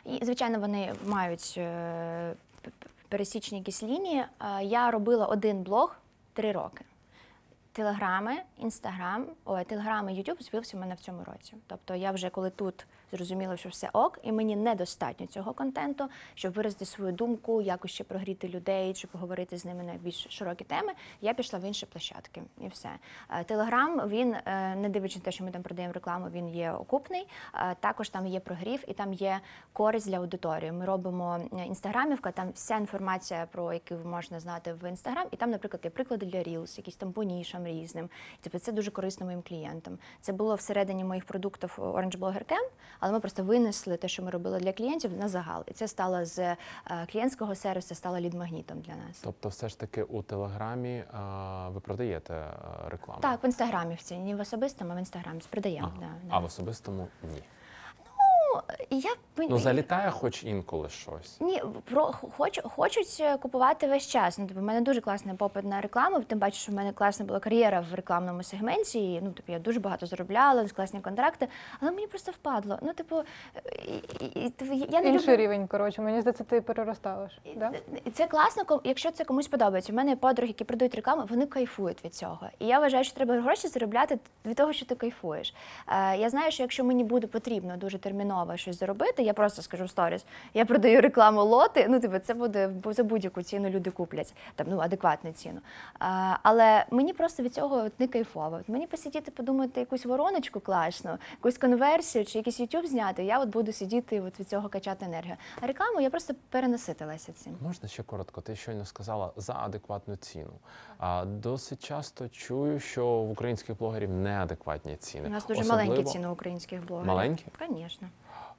[0.04, 0.18] різні?
[0.20, 2.32] І, звичайно, вони мають е,
[3.12, 4.24] пересічні якісь лінії.
[4.40, 5.96] Е, Я робила один блог
[6.32, 6.84] три роки.
[7.72, 11.54] Телеграми, інстаграм, ой, телеграми, Ютуб з'явився в мене в цьому році.
[11.66, 16.52] Тобто я вже коли тут зрозуміла, що все ок, і мені недостатньо цього контенту, щоб
[16.52, 20.92] виразити свою думку, якось ще прогріти людей, чи поговорити з ними на більш широкі теми.
[21.20, 22.88] Я пішла в інші площадки, і все.
[23.30, 26.72] Е, Телеграм він, е, не дивлячись на те, що ми там продаємо рекламу, він є
[26.72, 27.26] окупний.
[27.54, 29.40] Е, Також там є прогрів і там є
[29.72, 30.72] користь для аудиторії.
[30.72, 35.80] Ми робимо інстаграмівка, там вся інформація, про яку можна знати в інстаграм, і там, наприклад,
[35.84, 38.08] є приклади для Reels, якісь там по нішам різним.
[38.40, 39.98] Тобто це дуже корисно моїм клієнтам.
[40.20, 42.68] Це було всередині моїх продуктів Orange Blogger Camp,
[43.02, 45.64] але ми просто винесли те, що ми робили для клієнтів, на загал.
[45.66, 46.56] І це стало з е,
[47.12, 49.20] клієнтського сервісу, стало лід-магнітом для нас.
[49.24, 52.46] Тобто, все ж таки у Телеграмі а, ви продаєте
[52.88, 53.20] рекламу?
[53.20, 55.92] Так, в інстаграмі в ціні в особистому, а в інстаграмі продаємо.
[55.98, 56.12] Ага.
[56.22, 57.42] Да, А в особистому ні.
[58.90, 61.40] І я Ну залітає хоч інколи щось.
[61.40, 64.38] Ні, про хоч, хочуть е, купувати весь час.
[64.38, 66.20] Ну, типу, в мене дуже класний попит на рекламу.
[66.20, 69.12] Тим паче, що в мене класна була кар'єра в рекламному сегменті.
[69.12, 71.48] І, ну, типу, я дуже багато заробляла, класні контракти,
[71.80, 72.78] але мені просто впадло.
[72.82, 73.22] Ну, типу,
[73.88, 75.42] і, і, і, типу, я не Інший люблю.
[75.42, 77.40] рівень, коротше, мені здається, ти переростаєш.
[77.56, 77.72] Да?
[78.12, 79.92] Це класно, якщо це комусь подобається.
[79.92, 82.46] У мене подруги, які продають рекламу, вони кайфують від цього.
[82.58, 85.54] І я вважаю, що треба гроші заробляти від того, що ти кайфуєш.
[85.88, 89.84] Е, я знаю, що якщо мені буде потрібно дуже терміново щось заробити, я просто скажу
[89.84, 90.24] в сторіс,
[90.54, 91.86] я продаю рекламу лоти.
[91.88, 95.58] Ну, типу, це буде за будь-яку ціну люди куплять, там ну адекватну ціну.
[95.58, 96.04] Е,
[96.42, 98.56] але мені просто від цього от не кайфово.
[98.56, 103.24] От мені посидіти, подумати якусь вороночку класну, якусь конверсію чи якийсь YouTube зняти.
[103.24, 105.36] Я от буду сидіти от від цього качати енергію.
[105.60, 107.56] А рекламу я просто перенаситилася цим.
[107.62, 108.40] Можна ще коротко?
[108.40, 110.52] Ти щойно сказала за адекватну ціну.
[110.98, 115.28] А досить часто чую, що в українських блогерів неадекватні ціни.
[115.28, 117.08] У нас дуже Особливо- маленькі ціни українських блогерів.
[117.08, 117.44] Маленькі?
[117.68, 118.08] Звісно.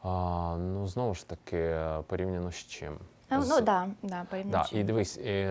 [0.03, 1.75] А, ну знову ж таки,
[2.07, 2.97] порівняно з чим?
[3.31, 4.65] Ну, З- ну да, да, порівняно.
[4.71, 5.41] Да, і дивись, і,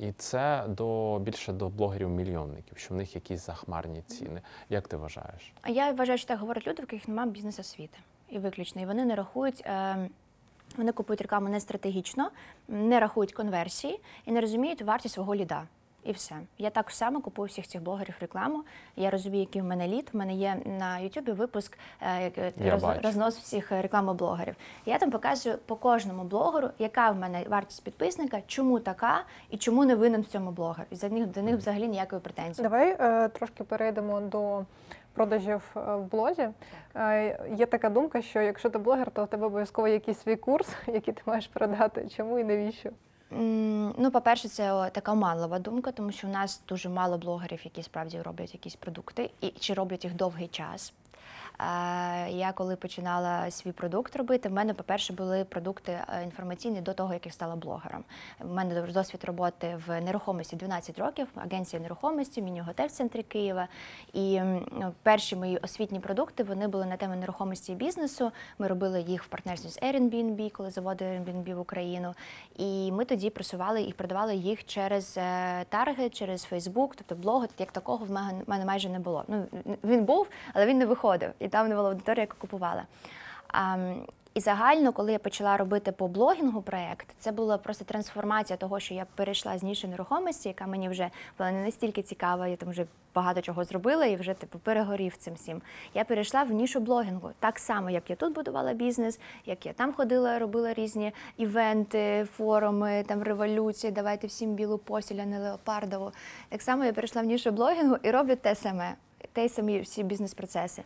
[0.00, 4.42] і це до більше до блогерів-мільйонників, що в них якісь захмарні ціни.
[4.70, 5.52] Як ти вважаєш?
[5.62, 7.98] А я вважаю, що так говорять люди, в яких немає бізнес-освіти.
[8.28, 8.82] І виключно.
[8.82, 9.62] І вони не рахують.
[9.66, 10.08] Е,
[10.76, 12.30] вони купують рекламу не стратегічно,
[12.68, 15.62] не рахують конверсії і не розуміють вартість свого ліда.
[16.06, 16.34] І все.
[16.58, 18.64] Я так само купую всіх цих блогерів рекламу.
[18.96, 20.10] Я розумію, який в мене лід.
[20.14, 24.54] У мене є на Ютубі випуск е, е, роз- рознос всіх е, рекламоблогерів.
[24.86, 29.84] Я там показую по кожному блогеру, яка в мене вартість підписника, чому така і чому
[29.84, 30.86] не винен в цьому блогер.
[30.90, 32.62] І за них до них взагалі ніякої претензії.
[32.62, 34.64] Давай е, трошки перейдемо до
[35.12, 36.48] продажів в блозі.
[37.56, 41.14] Є така думка, що якщо ти блогер, то у тебе обов'язково якийсь свій курс, який
[41.14, 42.08] ти маєш продати.
[42.16, 42.90] Чому і навіщо?
[43.30, 48.22] Ну, по-перше, це така оманлива думка, тому що у нас дуже мало блогерів, які справді
[48.22, 50.92] роблять якісь продукти, і чи роблять їх довгий час.
[52.28, 57.12] Я коли починала свій продукт робити, в мене, по-перше, були продукти е, інформаційні до того,
[57.12, 58.04] як я стала блогером.
[58.40, 63.68] У мене досвід роботи в нерухомості 12 років, агенція нерухомості, міні-готель в центрі Києва.
[64.12, 64.40] І
[64.72, 68.32] ну, перші мої освітні продукти вони були на тему нерухомості і бізнесу.
[68.58, 72.14] Ми робили їх в партнерстві з Airbnb, коли заводили Airbnb в Україну.
[72.56, 77.72] І ми тоді просували і продавали їх через е, таргет, через Facebook, тобто блогу як
[77.72, 78.10] такого в
[78.46, 79.24] мене майже не було.
[79.28, 79.44] Ну
[79.84, 82.82] він був, але він не виходив, і там не була аудиторія, яка купувала.
[83.48, 83.94] А,
[84.36, 88.94] і загально, коли я почала робити по блогінгу проект, це була просто трансформація того, що
[88.94, 92.86] я перейшла з ніші нерухомості, яка мені вже була не настільки цікава, я там вже
[93.14, 95.62] багато чого зробила і вже типу перегорів цим всім.
[95.94, 97.30] Я перейшла в нішу блогінгу.
[97.40, 103.04] Так само, як я тут будувала бізнес, як я там ходила, робила різні івенти, форуми,
[103.08, 106.12] там революції, давайте всім білу постіль, а не леопардову.
[106.48, 108.94] Так само я перейшла в нішу блогінгу і роблю те саме,
[109.32, 110.82] те самі всі бізнес-процеси.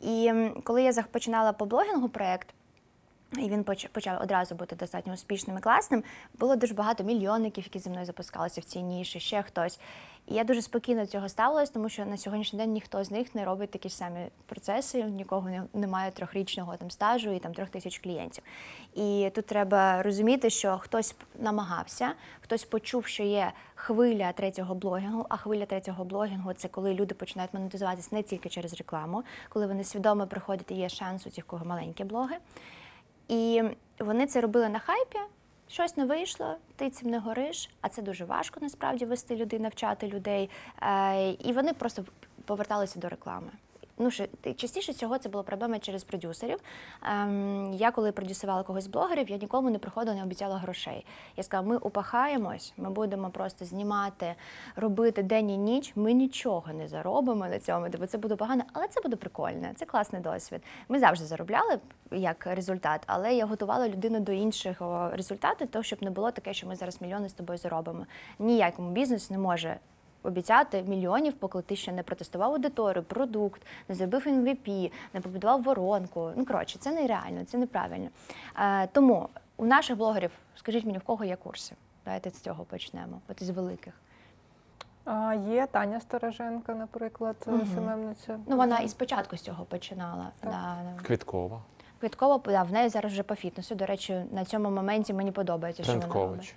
[0.00, 0.32] І
[0.64, 2.54] коли я починала по блогінгу проект,
[3.38, 6.04] і він поч- почав одразу бути достатньо успішним і класним.
[6.38, 9.80] Було дуже багато мільйонників, які зі мною запускалися в цій ніші, ще хтось.
[10.30, 13.34] І я дуже спокійно до цього ставилась, тому що на сьогоднішній день ніхто з них
[13.34, 17.68] не робить такі ж самі процеси, нікого не, немає трьохрічного там стажу і там трьох
[17.68, 18.44] тисяч клієнтів.
[18.94, 25.36] І тут треба розуміти, що хтось намагався, хтось почув, що є хвиля третього блогінгу, а
[25.36, 30.26] хвиля третього блогінгу це коли люди починають монетизуватися не тільки через рекламу, коли вони свідомо
[30.26, 32.36] приходять і є шанс у тих, кого маленькі блоги.
[33.28, 33.62] І
[33.98, 35.18] вони це робили на хайпі.
[35.68, 40.08] Щось не вийшло, ти цим не гориш, а це дуже важко насправді вести людей, навчати
[40.08, 40.50] людей.
[40.82, 42.04] Е, і вони просто
[42.44, 43.50] поверталися до реклами.
[43.98, 44.24] Ну що
[44.56, 46.58] частіше всього це була проблема через продюсерів.
[47.02, 51.06] Ем, я коли продюсувала когось блогерів, я нікому не приходила, не обіцяла грошей.
[51.36, 54.34] Я сказала, ми упахаємось, ми будемо просто знімати,
[54.76, 55.92] робити день і ніч.
[55.96, 57.86] Ми нічого не заробимо на цьому.
[57.90, 59.68] Тобто це буде погано, але це буде прикольно.
[59.76, 60.62] Це класний досвід.
[60.88, 61.78] Ми завжди заробляли
[62.10, 66.66] як результат, але я готувала людину до іншого результату, того, щоб не було таке, що
[66.66, 68.06] ми зараз мільйони з тобою заробимо.
[68.38, 69.76] Ніякому бізнес не може
[70.22, 76.30] обіцяти мільйонів, поки ти ще не протестував аудиторію, продукт, не зробив MVP, не побудував воронку.
[76.36, 78.08] Ну коротше, це нереально, це неправильно.
[78.60, 81.74] Е, тому у наших блогерів, скажіть мені, в кого є курси?
[82.04, 83.94] Давайте з цього почнемо, от із великих.
[85.04, 87.66] А, є Таня Стороженко, наприклад, Мгм.
[87.74, 88.38] СММниця.
[88.46, 90.30] Ну вона і спочатку з цього починала.
[90.40, 90.50] Так.
[90.52, 91.02] Да, да.
[91.02, 91.62] Квіткова,
[92.00, 93.74] Квіткова, да, в неї зараз вже по фітнесу.
[93.74, 96.54] До речі, на цьому моменті мені подобається, що вона робить.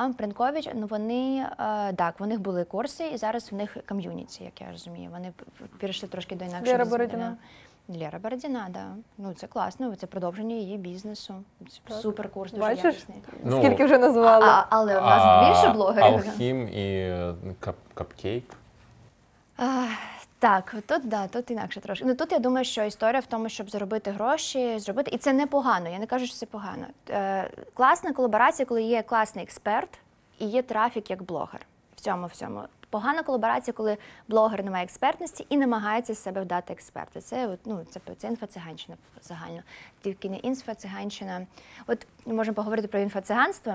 [0.00, 0.14] Тренкович.
[0.14, 4.44] А Пренкович, ну вони е, так, в них були курси, і зараз в них ком'юніті,
[4.44, 5.10] як я розумію.
[5.12, 5.32] Вони
[5.80, 6.72] перейшли трошки до інакшого.
[6.72, 6.84] Лера.
[6.84, 7.36] Бородіна.
[7.88, 8.86] Лера Бородіна, да.
[9.18, 11.34] Ну це класно, це продовження її бізнесу.
[11.88, 12.84] Супер курс, дуже Бачиш?
[12.84, 13.18] якісний.
[13.44, 14.44] Ну, Скільки вже назвали?
[14.48, 16.14] А, але у нас А, більше блогерів.
[16.28, 18.44] Алхім і е, кап, капкейк.
[20.40, 22.04] Так, тут да, тут інакше трошки.
[22.04, 25.88] Ну тут я думаю, що історія в тому, щоб заробити гроші, зробити, і це непогано.
[25.88, 26.86] Я не кажу, що це погано.
[27.10, 29.98] Е, класна колаборація, коли є класний експерт
[30.38, 31.60] і є трафік як блогер.
[31.96, 32.62] В цьому всьому.
[32.90, 33.96] Погана колаборація, коли
[34.28, 37.20] блогер не має експертності і намагається себе вдати експерта.
[37.20, 39.62] Це ну це, це інфоциганщина загально.
[40.02, 41.46] Тільки не інфоциганщина.
[41.86, 43.74] От можемо поговорити про інфоциганство.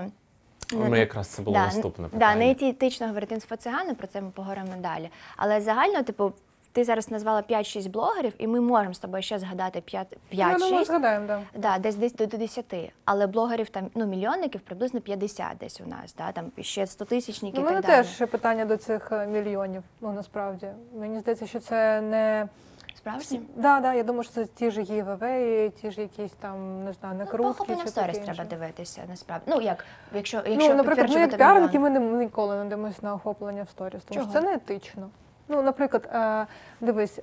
[0.72, 4.76] Ми якраз це було Да, наступне Да, не етично говорити інфоцигани, про це ми поговоримо
[4.80, 5.10] далі.
[5.36, 6.32] Але загально, типу,
[6.76, 10.74] ти зараз назвала 5-6 блогерів, і ми можемо з тобою ще згадати 5 Я думаю,
[10.74, 10.84] 5-6.
[10.84, 11.40] згадаємо, да.
[11.54, 12.92] Да, десь десь до 10.
[13.04, 17.64] Але блогерів там, ну, мільйонників приблизно 50 десь у нас, да, там ще 100 тисячників
[17.64, 17.96] У і так далі.
[17.96, 19.82] теж ще питання до цих е, мільйонів.
[20.00, 20.66] Ну насправді
[20.98, 22.48] мені здається, що це не
[22.96, 23.40] Справжні?
[23.56, 23.94] да, да.
[23.94, 27.52] Я думаю, що це ті ж гівевеї, ті ж якісь там не знаю, Ну, накрутки.
[27.52, 29.44] похоплення чи в сторіс треба дивитися, насправді.
[29.50, 29.84] Ну, як,
[30.14, 33.68] якщо, якщо Ну, наприклад, ми як піарники, ми не, ніколи не дивимося на охоплення в
[33.68, 34.32] сторіс, тому Чого?
[34.32, 35.08] що це не етично.
[35.48, 36.46] Ну, наприклад, е,
[36.80, 37.22] дивись, е,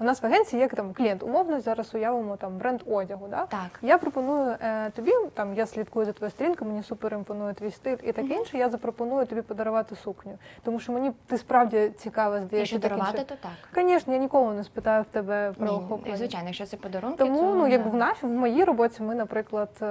[0.00, 3.28] у нас в агенції є там клієнт, умовно, зараз уявимо там бренд одягу.
[3.28, 3.46] Да?
[3.46, 3.78] Так.
[3.82, 7.96] Я пропоную е, тобі, там я слідкую за твоєю сторінкою, мені супер імпонує твій стиль
[8.02, 8.58] і таке інше.
[8.58, 10.38] Я запропоную тобі подарувати сукню.
[10.64, 12.56] Тому що мені ти справді цікава здається.
[12.56, 13.24] Якщо дарувати, інше.
[13.24, 13.84] то так.
[13.84, 16.16] Звісно, я ніколи не спитаю в тебе про охоплення.
[16.16, 17.90] звичайно, якщо це подарунки, Тому, то, ну, як да.
[17.90, 19.86] в нашій, в моїй роботі, ми, наприклад, е,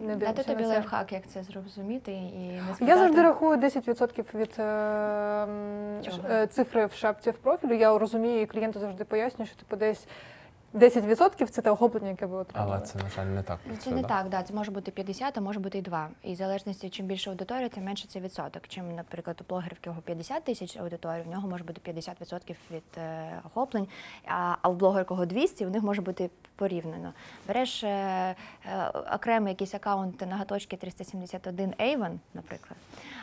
[0.00, 0.74] не дивимося тобі на це.
[0.74, 4.62] лайфхак, як це зрозуміти і не Я завжди рахую 10% від е,
[6.30, 7.74] е, цифри в шапці в профілю.
[7.74, 10.06] Я розумію, і клієнту завжди пояснюю, що типу десь
[10.74, 12.72] 10% це те охоплення, яке ви отримали.
[12.72, 13.58] Але це, на жаль, не так.
[13.62, 14.08] Це працює, не да?
[14.08, 14.42] так, да.
[14.42, 16.08] Це може бути 50, а може бути і 2.
[16.22, 18.68] І в залежності, чим більше аудиторія, тим менше це відсоток.
[18.68, 23.40] Чим, наприклад, у блогерів, кого 50 тисяч аудиторії, в нього може бути 50% від е,
[23.46, 23.88] охоплень,
[24.26, 27.12] а, а в блогера, кого 200, у них може бути порівняно.
[27.48, 28.34] Береш е, е,
[29.14, 32.78] окремий якийсь аккаунт нагаточки 371 Avon, наприклад,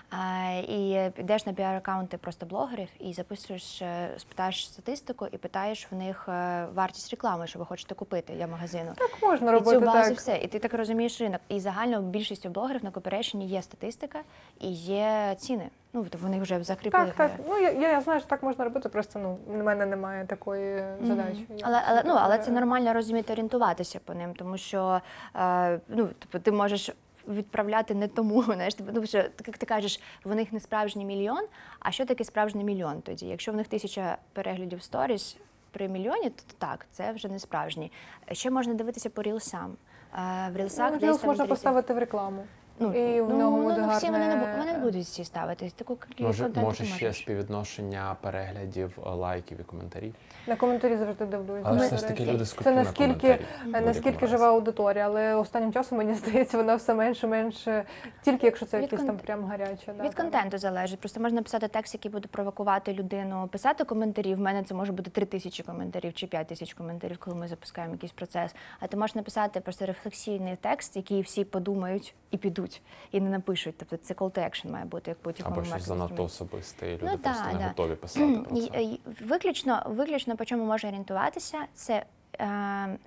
[0.10, 5.96] а, і підеш на піар-аккаунти просто блогерів і записуєш, е, спитаєш статистику і питаєш в
[5.96, 8.92] них е, вартість реклами, що ви хочете купити для магазину.
[8.98, 10.18] Так можна І робити цю базу так.
[10.18, 10.38] все.
[10.38, 11.42] І ти так розумієш ринок.
[11.50, 14.20] І загально у більшості блогерів на кооперейшені є статистика
[14.60, 15.70] і є ціни.
[15.94, 17.06] Ну, вони вже закріпили.
[17.06, 17.32] Так, так.
[17.48, 21.46] Ну я, я знаю, що так можна робити, просто ну в мене немає такої задачі.
[21.50, 25.02] Я Але, але, ну, але це нормально розуміти орієнтуватися по ним, тому що
[25.36, 26.92] е, ну, тобто, ти можеш
[27.28, 31.46] відправляти не тому, знаєш, типу, тому що як ти кажеш, в них не справжній мільйон.
[31.80, 33.26] А що таке справжній мільйон тоді?
[33.26, 35.38] Якщо в них тисяча переглядів сторіс
[35.72, 37.92] при мільйоні, то так, це вже не справжній.
[38.32, 39.78] Ще можна дивитися по рілсам.
[40.16, 42.44] Е, В рілсах Ну, десь там можна 30 поставити в рекламу.
[42.80, 44.80] Ну, І в ну, нього ну, буде ну, всі вони не, бу- гарне- вони не
[44.80, 45.70] будуть всі ставити.
[45.76, 47.22] Таку кількість Може, контенту може ти ще можеш.
[47.22, 50.14] співвідношення переглядів, е, лайків і коментарів.
[50.48, 51.62] На коментарі завжди дивлюсь.
[51.64, 53.32] Але все ж таки люди Це скупі на наскільки, коментарі.
[53.32, 54.28] е, в будь-якому наскільки разі.
[54.28, 57.84] жива аудиторія, але останнім часом мені здається, вона все менше менше,
[58.24, 59.94] тільки якщо це Від якісь кон- там прям гаряче.
[59.98, 60.26] да, Від там.
[60.26, 61.00] контенту залежить.
[61.00, 64.36] Просто можна писати текст, який буде провокувати людину, писати коментарі.
[64.36, 67.94] В мене це може бути 3 тисячі коментарів чи 5 тисяч коментарів, коли ми запускаємо
[67.94, 68.56] якийсь процес.
[68.80, 72.71] А ти можеш написати просто рефлексійний текст, який всі подумають і підуть,
[73.12, 73.76] і не напишуть.
[73.78, 77.10] Тобто це call to action має бути як будь-якому Або щось занадто особисте, і люди
[77.12, 77.68] Ну, просто та, не та.
[77.68, 78.98] готові писати про це.
[79.26, 82.06] Виключно, виключно по чому може орієнтуватися, це
[82.40, 82.98] е,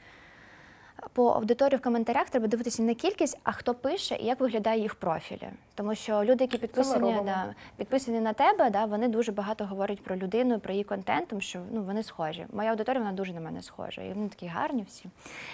[1.13, 4.95] По аудиторії в коментарях треба дивитися не кількість, а хто пише і як виглядає їх
[4.95, 5.49] профілі.
[5.75, 10.17] Тому що люди, які підписані, да, підписані на тебе, да, вони дуже багато говорять про
[10.17, 12.47] людину, про її контент, тому що ну, вони схожі.
[12.53, 14.03] Моя аудиторія вона дуже на мене схожа.
[14.03, 15.05] І вони такі гарні всі,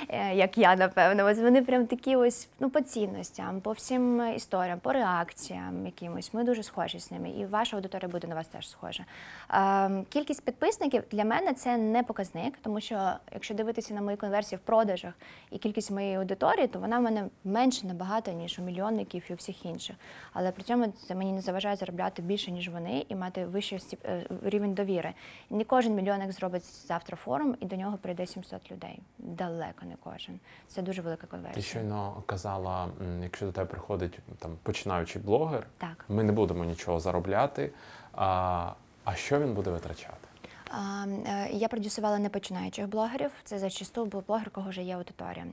[0.09, 1.25] е, як я, напевно.
[1.25, 6.35] Ось вони прям такі ось ну, по цінностям, по всім історіям, по реакціям якимось.
[6.35, 7.31] Ми дуже схожі з ними.
[7.31, 9.05] І ваша аудиторія буде на вас теж схожа.
[9.51, 14.57] Ем, кількість підписників для мене це не показник, тому що якщо дивитися на мої конверсії
[14.57, 15.13] в продажах
[15.51, 19.37] і кількість моєї аудиторії, то вона в мене менше набагато, ніж у мільйонників і у
[19.37, 19.97] всіх інших.
[20.33, 24.27] Але при цьому це мені не заважає заробляти більше, ніж вони, і мати вищий е,
[24.45, 25.13] рівень довіри.
[25.51, 28.99] Не кожен мільйонник зробить завтра форум, і до нього прийде 700 людей.
[29.19, 30.41] Далеко не кожен.
[30.69, 31.55] Це дуже велика конверсія.
[31.55, 32.89] Ти щойно казала,
[33.23, 36.05] якщо до тебе приходить там починаючий блогер, Так.
[36.09, 37.71] ми не будемо нічого заробляти.
[38.13, 38.73] А,
[39.05, 40.29] а що він буде витрачати?
[40.75, 43.31] Е, Я продюсувала не починаючих блогерів.
[43.45, 45.45] Це зачасту був блогер, кого вже є аудиторія.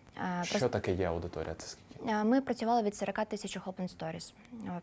[0.44, 1.54] Що таке є аудиторія?
[1.58, 1.84] Це скільки?
[2.24, 4.34] Ми працювали від 40 тисяч охоплень сторіс.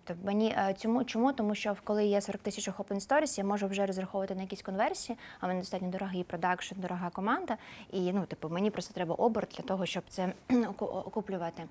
[0.04, 1.32] Тобто мені е, цьому чому?
[1.32, 5.18] Тому що коли є 40 тисяч охоплень сторіс, я можу вже розраховувати на якісь конверсії,
[5.40, 7.56] а в мене достатньо дорогий продакшн, дорога команда.
[7.92, 11.62] І ну, типу, мені просто треба оберт для того, щоб це оку- окуплювати.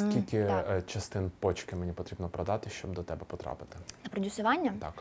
[0.00, 0.66] Скільки так.
[0.70, 3.76] е, частин почки мені потрібно продати, щоб до тебе потрапити?
[4.04, 4.74] На продюсування?
[4.80, 4.92] Так.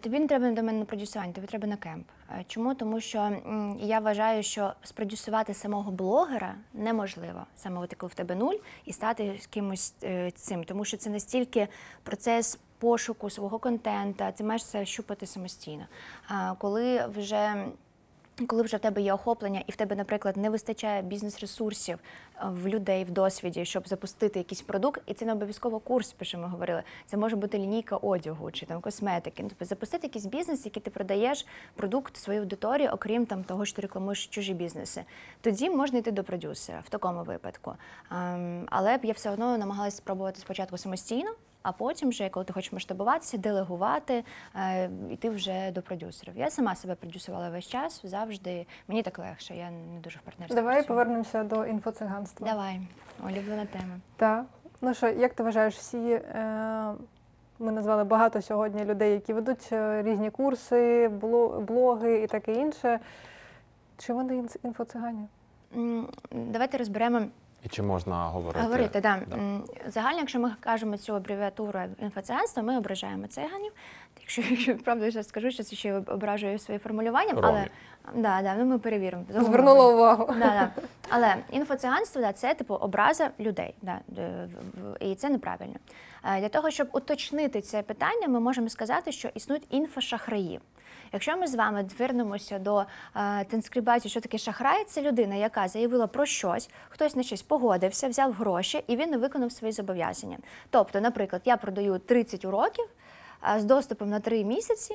[0.00, 2.06] Тобі не треба до мене на продюсування, тобі треба на кемп.
[2.30, 2.74] Е, Чому?
[2.74, 3.36] Тому що
[3.80, 7.46] я вважаю, що спродюсувати самого блогера неможливо.
[7.56, 10.64] Саме от коли в тебе нуль і стати кимось е, цим.
[10.64, 11.68] Тому що це настільки
[12.02, 15.86] процес пошуку свого контента, ти маєш це щупати самостійно.
[16.28, 17.66] А коли вже
[18.46, 21.98] коли вже в тебе є охоплення, і в тебе, наприклад, не вистачає бізнес-ресурсів
[22.36, 26.24] е, в людей в досвіді, щоб запустити якийсь продукт, і це не обов'язково курс, про
[26.24, 26.82] що ми говорили.
[27.06, 29.42] Це може бути лінійка одягу чи там косметики.
[29.42, 33.76] Ну, Тобто запустити якийсь бізнес, який ти продаєш продукт своїй аудиторії, окрім там того, що
[33.76, 35.04] ти рекламуєш чужі бізнеси.
[35.40, 37.72] Тоді можна йти до продюсера в такому випадку.
[38.10, 41.30] Ем, але б я все одно намагалася спробувати спочатку самостійно.
[41.62, 44.24] А потім, вже, коли ти хочеш масштабуватися, делегувати,
[44.56, 46.36] е, йти вже до продюсерів.
[46.36, 48.66] Я сама себе продюсувала весь час, завжди.
[48.88, 50.54] Мені так легше, я не дуже в партнерстві.
[50.56, 50.88] Давай працюю.
[50.88, 52.46] повернемося до інфоциганства.
[52.48, 52.80] Давай,
[53.24, 53.96] улюблена тема.
[54.16, 54.44] Так.
[54.80, 56.92] Ну що, як ти вважаєш, всі е,
[57.58, 63.00] ми назвали багато сьогодні людей, які ведуть е, різні курси, бло- блоги і таке інше.
[63.98, 65.26] Чи вони інфоцигані?
[66.32, 67.20] Давайте розберемо
[67.64, 68.64] І чи можна говорити?
[68.64, 69.20] Говорити, да.
[69.26, 69.60] Да.
[69.90, 73.72] Загально, якщо ми кажемо цю абревіатуру інфоціанство, ми ображаємо циганів.
[74.20, 77.66] Якщо, якщо правда, я зараз скажу, що це ще ображую своє формулювання, але
[78.14, 79.24] да, да, ну ми перевіримо.
[79.28, 80.26] Звернула увагу.
[80.28, 80.70] Да, да.
[81.08, 84.00] Але інфоциганство да, це типу образа людей, да,
[85.00, 85.74] і це неправильно.
[86.24, 90.60] Е, Для того, щоб уточнити це питання, ми можемо сказати, що існують інфошахраї.
[91.12, 92.84] Якщо ми з вами звернемося до е,
[93.44, 98.32] транскрибації, що таке шахрай, це людина, яка заявила про щось, хтось на щось погодився, взяв
[98.32, 100.38] гроші і він не виконав свої зобов'язання.
[100.70, 102.84] Тобто, наприклад, я продаю 30 уроків
[103.54, 104.94] е, з доступом на 3 місяці.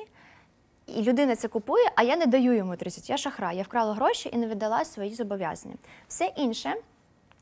[0.86, 3.10] І людина це купує, а я не даю йому 30.
[3.10, 5.74] Я шахрай, я вкрала гроші і не віддала свої зобов'язання.
[6.08, 6.74] Все інше,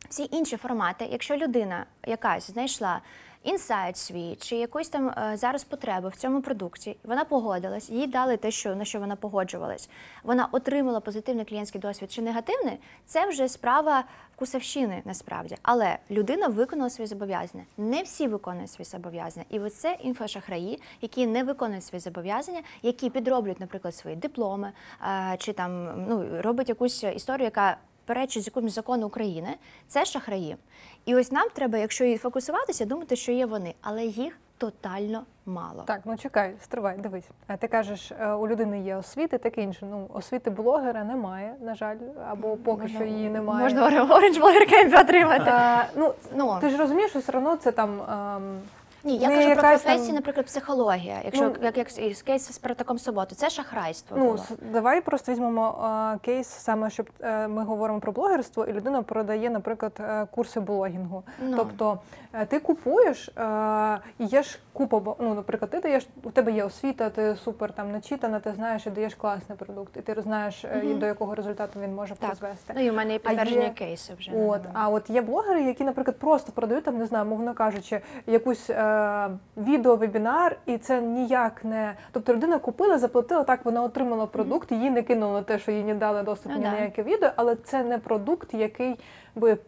[0.09, 3.01] всі інші формати, якщо людина якась знайшла
[3.43, 8.37] інсайт свій чи якусь там е, зараз потребу в цьому продукті, вона погодилась, їй дали
[8.37, 9.89] те, що на що вона погоджувалась.
[10.23, 14.05] Вона отримала позитивний клієнтський досвід чи негативний, це вже справа
[14.37, 15.57] вкусовщини насправді.
[15.63, 17.65] Але людина виконала свої зобов'язання.
[17.77, 19.47] Не всі виконують свої зобов'язання.
[19.51, 24.73] І оце інфошахраї, які не виконують свої зобов'язання, які підроблюють, наприклад, свої дипломи,
[25.03, 29.49] е, чи там ну роблять якусь історію, яка перечить з якомусь закону України,
[29.89, 30.57] це шахраї.
[31.05, 35.83] І ось нам треба, якщо і фокусуватися, думати, що є вони, але їх тотально мало.
[35.87, 37.25] Так, ну чекай, стривай, дивись.
[37.47, 39.87] А ти кажеш, е, у людини є освіти, таке інше.
[39.91, 41.97] Ну, освіти блогера немає, на жаль,
[42.31, 43.63] або поки що її немає.
[43.63, 45.51] Можна Blogger Camp отримати.
[45.51, 48.01] Е, ну, Ну, ти ж розумієш, що все одно це там.
[48.03, 48.61] ем,
[49.07, 51.17] ні, я не кажу про якась професії, там- наприклад, психологія.
[51.25, 54.17] Якщо Ну, як, як із кейс з Спартаком Суботу, це шахрайство.
[54.17, 54.37] Ну, було.
[54.39, 59.03] с- давай просто візьмемо а, кейс, саме щоб е, ми говоримо про блогерство, і людина
[59.03, 61.23] продає, наприклад, е, курси блогінгу.
[61.43, 61.57] Ну.
[61.57, 61.99] Тобто
[62.33, 66.53] е, ти купуєш, е, і є ж купа, бо- ну, наприклад, ти даєш, у тебе
[66.53, 70.65] є освіта, ти супер там начитана, ти знаєш і даєш класний продукт, і ти знаєш,
[70.65, 70.99] е, і Мгм.
[70.99, 72.29] до якого результату він може Так.
[72.31, 72.73] призвести.
[72.77, 74.31] Ну і в мене є підтвердження є- кейси вже.
[74.35, 78.01] От, ну, а от є блогери, які, наприклад, просто продають там, не знаю, мовно кажучи,
[78.27, 78.96] якусь е, е,
[79.57, 81.95] відеовебінар, і це ніяк не.
[82.13, 85.95] Тобто людина купила, заплатила так, вона отримала продукт, їй не кинули те, що їй не
[85.95, 86.71] дали доступ Ну ні да.
[86.71, 88.99] на яке відео, але це не продукт, який
[89.35, 89.59] би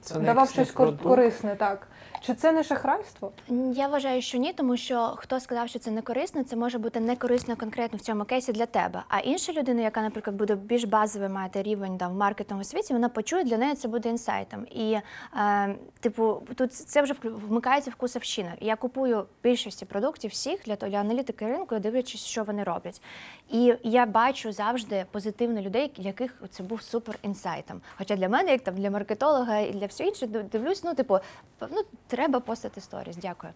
[0.00, 0.70] Це давав щось
[1.02, 1.56] корисне.
[1.56, 1.86] Так
[2.20, 3.32] чи це не шахрайство?
[3.74, 7.00] Я вважаю, що ні, тому що хто сказав, що це не корисно, це може бути
[7.00, 9.02] не корисно конкретно в цьому кейсі для тебе.
[9.08, 13.08] А інша людина, яка, наприклад, буде більш базовий мати рівень там, в маркетинговому світі, вона
[13.08, 14.66] почує для неї це буде інсайтом.
[14.70, 14.98] І
[15.36, 18.52] е, типу, тут це вже вмикається вкусовщина.
[18.60, 23.02] Я купую більшості продуктів всіх для, того- для аналітики ринку, дивлячись, що вони роблять.
[23.50, 27.80] І я бачу завжди позитивно людей, для яких це був супер інсайтом.
[27.98, 31.18] Хоча для мене, як там для маркетолога і для всього іншого, дивлюсь, ну типу,
[31.60, 33.16] ну треба постати сторіс.
[33.16, 33.52] Дякую.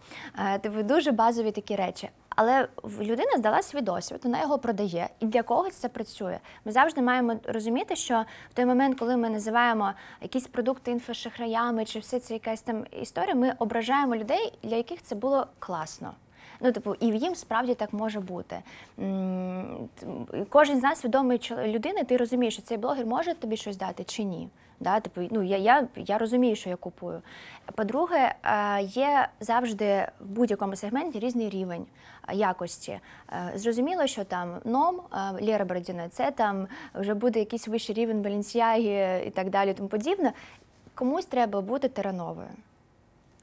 [0.61, 2.09] Типу, дуже базові такі речі.
[2.35, 2.67] Але
[2.99, 6.39] людина здала свій досвід, вона його продає, і для когось це працює.
[6.65, 11.99] Ми завжди маємо розуміти, що в той момент, коли ми називаємо якісь продукти інфошахраями, чи
[11.99, 16.13] все це якась там історія, ми ображаємо людей, для яких це було класно.
[16.59, 18.61] Ну, типу, і їм справді так може бути.
[20.49, 24.23] Кожен з нас свідомий людини, ти розумієш, що цей блогер може тобі щось дати чи
[24.23, 24.49] ні.
[24.81, 27.21] Да, типу, ну, я, я, я розумію, що я купую.
[27.75, 31.85] По-друге, е, є завжди в будь-якому сегменті різний рівень
[32.27, 32.99] е, якості.
[33.31, 35.01] Е, Зрозуміло, що там ном
[35.41, 40.33] Лєра Бородіна, це там вже буде якийсь вищий рівень Баленсіаги і так далі, тому подібне.
[40.95, 42.49] Комусь треба бути терановою.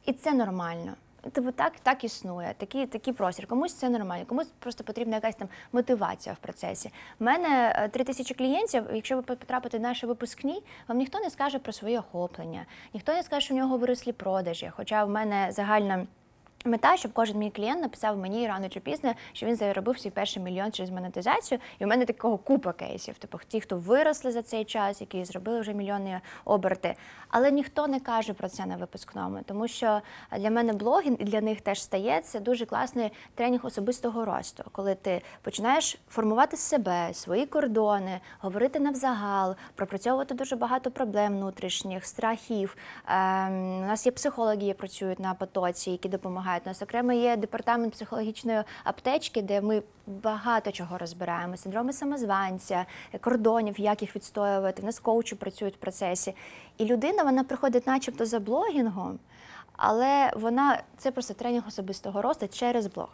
[0.06, 0.92] І це нормально.
[1.32, 3.46] Типу, так, так існує, такий, такий простір.
[3.46, 6.90] Комусь це нормально, комусь просто потрібна якась там мотивація в процесі.
[7.20, 8.84] У мене е, три тисячі клієнтів.
[8.94, 13.22] Якщо ви потрапите в наші випускні, вам ніхто не скаже про своє охоплення, ніхто не
[13.22, 14.70] скаже, що в нього вирослі продажі.
[14.76, 16.06] Хоча в мене загальна.
[16.64, 20.42] Мета, щоб кожен мій клієнт написав мені рано чи пізно, що він заробив свій перший
[20.42, 21.60] мільйон через монетизацію.
[21.78, 23.18] І у мене такого купа кейсів.
[23.18, 26.94] Типу ті, хто виросли за цей час, які зробили вже мільйонні оберти.
[27.28, 30.00] Але ніхто не каже про це на випускному, тому що
[30.38, 34.94] для мене блогінг і для них теж стає це дуже класний тренінг особистого росту, коли
[34.94, 42.76] ти починаєш формувати себе, свої кордони, говорити навзагал, пропрацьовувати дуже багато проблем внутрішніх, страхів.
[43.08, 46.47] Ем, у нас є психологи, які працюють на потоці, які допомагають.
[46.56, 52.86] У нас окремо є департамент психологічної аптечки, де ми багато чого розбираємо: синдроми самозванця,
[53.20, 54.82] кордонів, як їх відстоювати.
[54.82, 56.34] У нас коучі працюють в процесі.
[56.78, 59.18] І людина вона приходить, начебто, за блогінгом.
[59.78, 63.08] Але вона це просто тренінг особистого росту через блог.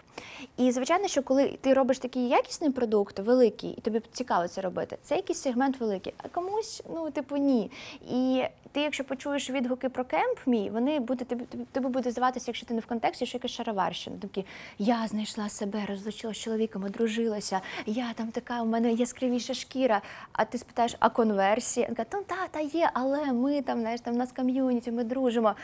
[0.57, 4.99] І звичайно, що коли ти робиш такий якісний продукт, великий, і тобі цікаво це робити,
[5.03, 7.71] це якийсь сегмент великий, а комусь, ну, типу, ні.
[8.11, 12.67] І ти, якщо почуєш відгуки про кемп мій, вони будуть тобі, тобі, буде здаватися, якщо
[12.67, 14.17] ти не в контексті, що якась шароварщина.
[14.23, 14.45] Такі
[14.79, 20.03] я знайшла себе, розлучилася з чоловіком, одружилася, я там така, у мене яскравіша шкіра.
[20.33, 21.87] А ти спитаєш, а конверсія?
[21.87, 25.55] Каже, ну та, та є, але ми там, знаєш, там у нас ком'юніті, ми дружимо.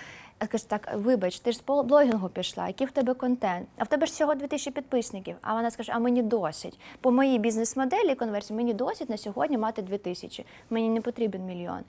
[0.42, 3.68] Я кажу, так, вибач, ти ж з блогінгу пішла, який в тебе контент?
[3.78, 5.36] А в тебе ж всього 2000 підписників.
[5.42, 6.80] А вона скаже, а мені досить.
[7.00, 10.44] По моїй бізнес-моделі конверсії мені досить на сьогодні мати 2000.
[10.70, 11.80] Мені не потрібен мільйон.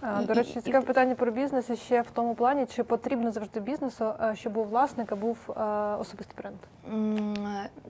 [0.00, 2.66] А, І- До і- речі, і- цікаве питання про бізнес і ще в тому плані,
[2.66, 5.52] чи потрібно завжди бізнесу, е, щоб у власника був е,
[6.00, 6.56] особистий бренд.
[6.92, 7.34] М,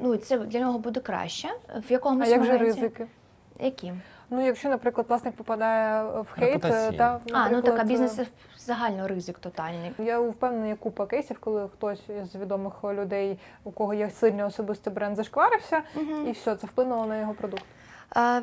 [0.01, 1.49] Ну, це для нього буде краще.
[1.89, 3.07] В якомусь А як же ризики?
[3.61, 3.93] Які?
[4.31, 8.15] Ну, якщо, наприклад, власник попадає в хейт, е, та А, ну так, а е, бізнес
[8.15, 8.27] це
[8.59, 9.93] загально ризик тотальний.
[9.99, 12.03] Я впевнена, є купа кейсів, коли хтось
[12.33, 15.83] з відомих людей, у кого є сильний особистий бренд, зашкварився,
[16.27, 17.65] і все, це вплинуло на його продукт.
[18.17, 18.43] Я,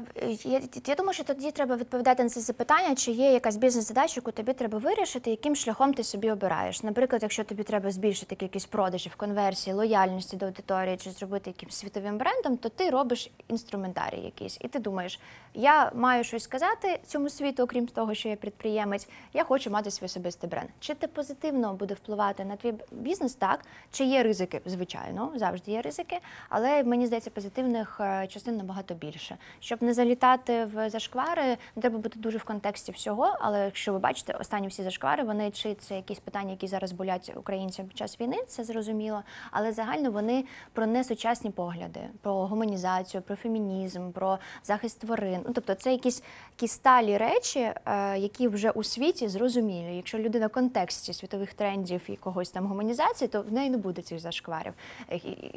[0.87, 4.53] я думаю, що тоді треба відповідати на це запитання, чи є якась бізнес-задача, яку тобі
[4.53, 6.83] треба вирішити, яким шляхом ти собі обираєш.
[6.83, 12.17] Наприклад, якщо тобі треба збільшити кількість продажів, конверсії, лояльності до аудиторії чи зробити якимсь світовим
[12.17, 14.57] брендом, то ти робиш інструментарій якийсь.
[14.61, 15.19] І ти думаєш,
[15.53, 20.05] я маю щось сказати цьому світу, окрім того, що я підприємець, я хочу мати свій
[20.05, 20.69] особистий бренд.
[20.79, 23.33] Чи це позитивно буде впливати на твій бізнес?
[23.33, 23.59] Так.
[23.91, 24.61] Чи є ризики?
[24.65, 26.19] Звичайно, завжди є ризики,
[26.49, 29.37] але мені здається, позитивних е, частин набагато більше.
[29.63, 33.35] Щоб не залітати в зашквари, треба бути дуже в контексті всього.
[33.39, 37.31] Але якщо ви бачите, останні всі зашквари, вони чи це якісь питання, які зараз болять
[37.35, 39.23] українцям під час війни, це зрозуміло.
[39.51, 45.41] Але загально вони про несучасні погляди, про гуманізацію, про фемінізм, про захист тварин.
[45.47, 46.23] Ну тобто, це якісь
[46.55, 49.95] такі сталі речі, е, які вже у світі зрозумілі.
[49.95, 54.01] Якщо людина в контексті світових трендів і когось там гуманізації, то в неї не буде
[54.01, 54.73] цих зашкварів.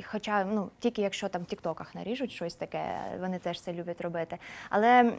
[0.05, 4.01] Хоча ну тільки якщо там в тіктоках наріжуть щось таке, вони теж це люблять люблять
[4.01, 4.39] робити.
[4.71, 5.13] Але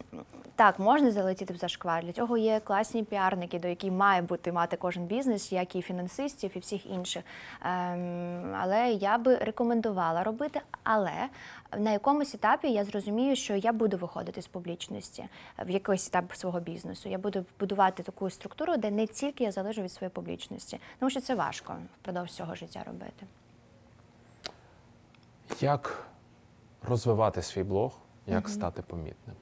[0.55, 2.03] так, можна залетіти в зашквар.
[2.03, 6.51] Для цього є класні піарники, до яких має бути мати кожен бізнес, як і фінансистів,
[6.55, 7.23] і всіх інших.
[7.61, 10.61] Ем, але я би рекомендувала робити.
[10.83, 11.29] Але
[11.77, 15.25] на якомусь етапі я зрозумію, що я буду виходити з публічності
[15.65, 17.09] в якийсь етап свого бізнесу.
[17.09, 21.21] Я буду будувати таку структуру, де не тільки я залежу від своєї публічності, тому що
[21.21, 23.25] це важко впродовж всього життя робити.
[25.59, 26.07] Як
[26.87, 27.91] розвивати свій блог,
[28.27, 29.35] як стати помітним?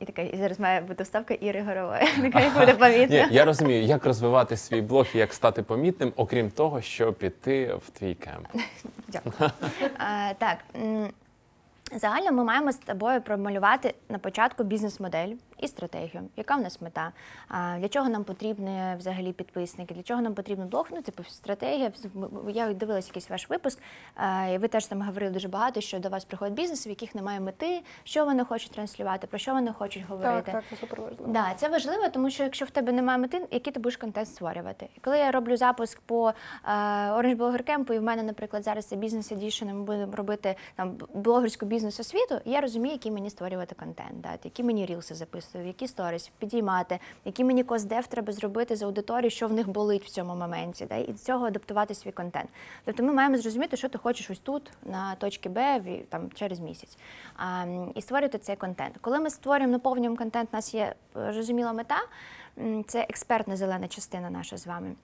[0.00, 2.02] І, така і зараз має бути вставка Іри Горової.
[2.18, 3.26] Нехай буде помітна.
[3.26, 7.74] Ні, я розумію, як розвивати свій блог і як стати помітним, окрім того, щоб піти
[7.74, 8.48] в твій кемп.
[9.08, 9.50] Дякую.
[9.98, 10.58] А, так.
[11.96, 16.22] Загально ми маємо з тобою промалювати на початку бізнес-модель і стратегію.
[16.36, 17.12] Яка в нас мета?
[17.78, 19.94] Для чого нам потрібні взагалі підписники?
[19.94, 20.88] Для чого нам потрібен блог?
[20.90, 21.92] Ну, типу, стратегія.
[22.48, 23.78] Я дивилася якийсь ваш випуск,
[24.54, 27.40] і ви теж там говорили дуже багато, що до вас приходять бізнеси, в яких немає
[27.40, 30.52] мети, що вони хочуть транслювати, про що вони хочуть говорити.
[30.52, 31.32] так, це супер важливо.
[31.32, 34.88] Да, це важливо, тому що якщо в тебе немає мети, який ти будеш контент створювати?
[34.96, 36.32] І коли я роблю запуск по
[37.16, 40.96] Orange Blogger Camp, і в мене, наприклад, зараз це бізнес Edition, ми будемо робити там
[41.14, 45.14] блогерську бізнес освіту, я розумію, який мені створювати контент, да, які мені рілси
[45.50, 50.04] записую, які сторіс підіймати, які мені коздев треба зробити з аудиторією, що в них болить
[50.04, 52.48] в цьому моменті, да, і з цього адаптувати свій контент.
[52.84, 56.98] Тобто ми маємо зрозуміти, що ти хочеш ось тут, на точці Б, там через місяць,
[57.36, 58.98] а, і створювати цей контент.
[59.00, 61.98] Коли ми створюємо, наповнюємо контент, у нас є е, розуміла мета,
[62.86, 64.94] це експертна зелена частина наша з вами.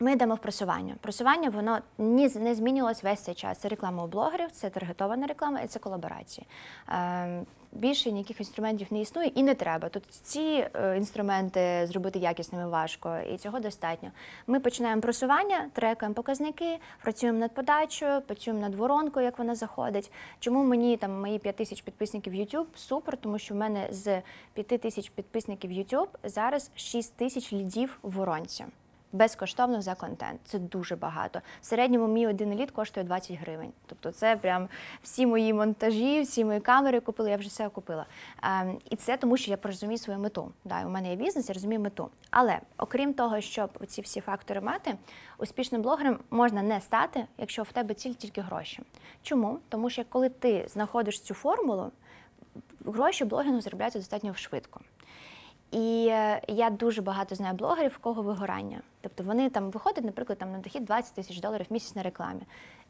[0.00, 0.94] Ми йдемо в просування.
[1.00, 3.58] Просування воно ні не змінювалось весь цей час.
[3.58, 6.46] Це реклама у блогерів, це таргетована реклама і це колаборації.
[6.88, 7.42] Е,
[7.72, 9.88] більше ніяких інструментів не існує і не треба.
[9.88, 14.10] Тут ці е, інструменти зробити якісними важко, і цього достатньо.
[14.46, 20.12] Ми починаємо просування, трекаємо показники, працюємо над подачею, працюємо над воронкою, як вона заходить.
[20.40, 24.22] Чому мені там мої 5 тисяч підписників YouTube супер, тому що в мене з
[24.54, 28.64] 5 тисяч підписників YouTube зараз 6 тисяч лідів в воронці.
[29.16, 30.40] Безкоштовно за контент.
[30.44, 31.40] Це дуже багато.
[31.60, 33.72] В середньому мій один лід коштує 20 гривень.
[33.86, 34.68] Тобто це прям
[35.02, 38.06] всі мої монтажі, всі мої камери купили, я вже все купила.
[38.42, 40.52] Ем, і це тому, що я розумію свою мету.
[40.64, 42.10] Да, у мене є бізнес, я розумію мету.
[42.30, 44.94] Але окрім того, щоб ці всі фактори мати,
[45.38, 48.82] успішним блогером можна не стати, якщо в тебе ціль тільки гроші.
[49.22, 49.58] Чому?
[49.68, 51.90] Тому що коли ти знаходиш цю формулу,
[52.84, 54.80] гроші блогінгу заробляються достатньо швидко.
[55.76, 58.80] І е, я дуже багато знаю блогерів, в кого вигорання.
[59.00, 62.40] Тобто вони там виходять, наприклад, там на дохід 20 тисяч доларів в місяць на рекламі.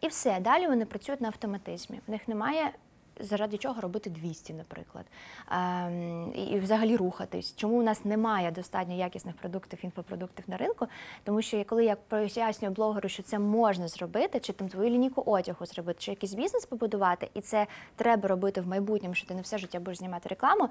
[0.00, 2.00] І все, далі вони працюють на автоматизмі.
[2.06, 2.72] В них немає
[3.20, 5.04] заради чого робити 200, наприклад.
[5.50, 7.56] Ем, і, взагалі рухатись.
[7.56, 10.86] Чому у нас немає достатньо якісних продуктів, інфопродуктів на ринку?
[11.24, 15.66] Тому що коли я пояснюю блогеру, що це можна зробити, чи там твою лінійку одягу
[15.66, 17.66] зробити, чи якийсь бізнес побудувати, і це
[17.96, 20.68] треба робити в майбутньому, що ти не все життя будеш знімати рекламу.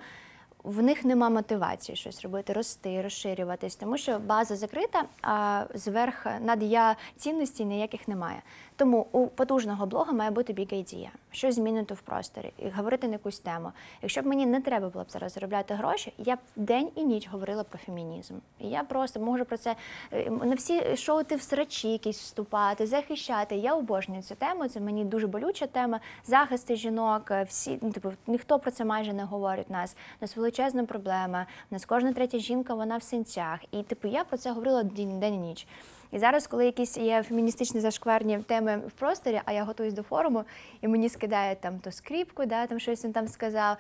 [0.66, 6.64] В них нема мотивації щось робити, рости, розширюватись, тому що база закрита, а зверх над
[6.64, 8.42] я цінності ніяких немає.
[8.78, 13.14] Тому у потужного блога має бути big idea, щось змінити в просторі і говорити на
[13.14, 13.72] якусь тему.
[14.02, 17.28] Якщо б мені не треба було б зараз заробляти гроші, я б день і ніч
[17.30, 18.34] говорила про фемінізм.
[18.60, 19.76] І я просто можу про це
[20.12, 23.56] е, на всі шоу ти в срачі якісь вступати, захищати.
[23.56, 24.68] Я обожнюю цю тему.
[24.68, 26.00] Це мені дуже болюча тема.
[26.26, 27.32] Захисти жінок.
[27.32, 29.66] е, Всі ну типу ніхто про це майже не говорить.
[29.70, 31.46] У нас у нас величезна проблема.
[31.72, 33.60] У нас кожна третя жінка, вона в синцях.
[33.72, 35.68] І типу я про це говорила день, день і ніч.
[36.16, 40.44] І зараз, коли якісь є феміністичні зашкварні теми в просторі, а я готуюсь до форуму,
[40.82, 43.78] і мені скидають там то скріпку, да, там щось він там сказав,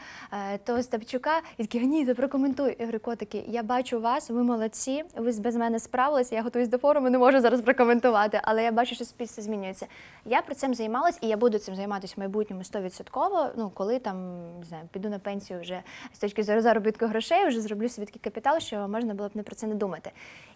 [0.53, 2.75] е, то Стапчука, і такі, ні, то прокоментуй.
[2.79, 6.77] Я говорю, котики, я бачу вас, ви молодці, ви без мене справилися, я готуюсь до
[6.77, 9.87] форуму, не можу зараз прокоментувати, але я бачу, що суспільство змінюється.
[10.25, 14.35] Я про цим займалась, і я буду цим займатися в майбутньому 100%, ну, коли там,
[14.59, 15.81] не знаю, піду на пенсію вже
[16.13, 19.43] з точки зору заробітку грошей, вже зроблю собі такий капітал, що можна було б не
[19.43, 20.11] про це не думати.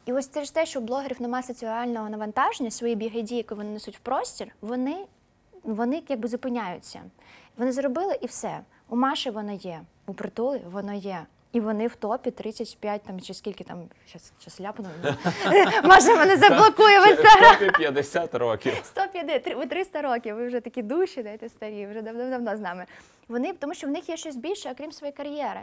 [0.06, 3.70] І ось це ж те, що у блогерів немає соціального навантаження, свої бігайді, які вони
[3.70, 5.06] несуть в простір, вони,
[5.64, 7.02] вони якби зупиняються.
[7.58, 8.60] Вони зробили і все.
[8.90, 11.26] У Маші воно є, у притули воно є.
[11.52, 14.86] І вони в топі 35 там чи скільки там щас, щас ляпну.
[15.84, 17.58] Маша мене заблокує в інстаграм.
[17.60, 18.74] Тобі 50 років.
[18.84, 22.86] 150, три- ви 300 років, ви вже такі душі, дайте старі, вже давно-давно з нами.
[23.28, 25.62] Вони, тому що в них є щось більше, окрім своєї кар'єри.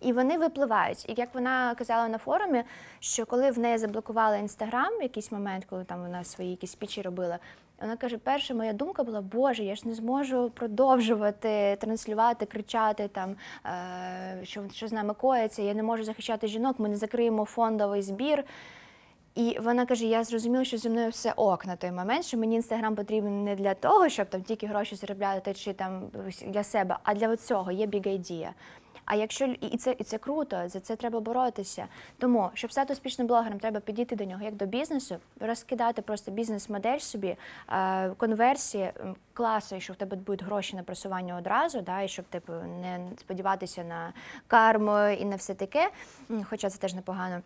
[0.00, 1.08] І вони випливають.
[1.08, 2.64] І як вона казала на форумі,
[3.00, 7.02] що коли в неї заблокували інстаграм в якийсь момент, коли там вона свої якісь спічі
[7.02, 7.38] робила,
[7.80, 13.36] вона каже: перша моя думка була, Боже, я ж не зможу продовжувати транслювати, кричати там,
[13.66, 18.02] е, що, що з нами коїться, я не можу захищати жінок, ми не закриємо фондовий
[18.02, 18.44] збір.
[19.34, 22.56] І вона каже: я зрозуміла, що зі мною все ок на той момент, що мені
[22.56, 26.02] інстаграм потрібен не для того, щоб там тільки гроші заробляти чи там
[26.46, 28.48] для себе, а для цього є idea.
[29.10, 31.86] А якщо і це і це круто, за це треба боротися.
[32.18, 36.98] Тому, щоб стати успішним блогером, треба підійти до нього як до бізнесу, розкидати просто бізнес-модель
[36.98, 37.36] собі,
[37.68, 38.92] е, конверсії,
[39.32, 43.84] класи, що в тебе будуть гроші на просування одразу, да, і щоб типу не сподіватися
[43.84, 44.12] на
[44.46, 45.90] карму і на все таке,
[46.44, 47.40] хоча це теж непогано.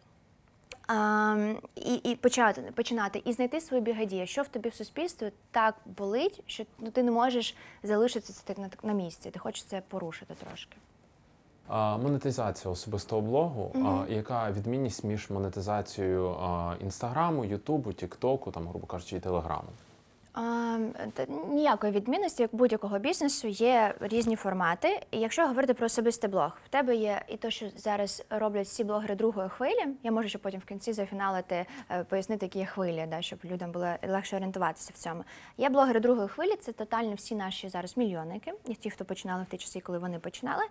[0.89, 5.75] А, і, і почати починати і знайти свою бігадію, що в тобі в суспільстві так
[5.85, 9.31] болить, що ну ти не можеш залишитися так на, на місці.
[9.31, 10.77] Ти хочеш це порушити трошки.
[11.69, 13.73] А, Монетизація особистого блогу.
[13.75, 19.69] А, яка відмінність між монетизацією а, інстаграму, Ютубу, Тіктоку, там, грубо кажучи, і Телеграму?
[20.33, 20.41] А,
[21.49, 25.01] ніякої відмінності, як будь-якого бізнесу, є різні формати.
[25.11, 28.85] І якщо говорити про особистий блог, в тебе є і те, що зараз роблять всі
[28.85, 29.87] блогери другої хвилі.
[30.03, 33.72] Я можу ще потім в кінці зафіналити, е, пояснити, які є хвилі, да, щоб людям
[33.72, 35.25] було легше орієнтуватися в цьому.
[35.59, 39.47] Є блогери другої хвилі, це тотально всі наші зараз мільйонники, і ті, хто починали в
[39.47, 40.62] ті часи, коли вони починали.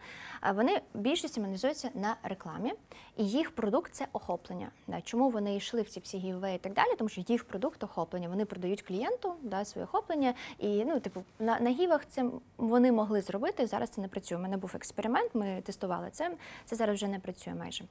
[0.55, 2.73] Вони більшість монетизуються на рекламі,
[3.17, 4.69] і їх продукт це охоплення.
[4.87, 5.01] Да.
[5.01, 6.95] Чому вони йшли в ці всі гіввеї і так далі?
[6.97, 8.29] Тому що їх продукт охоплення.
[8.29, 10.33] Вони продають клієнту да, своє охоплення.
[10.59, 12.25] І ну, типу, на, на гівах це
[12.57, 13.67] вони могли зробити.
[13.67, 14.37] Зараз це не працює.
[14.37, 16.31] У мене був експеримент, ми тестували це.
[16.65, 17.83] Це зараз вже не працює майже.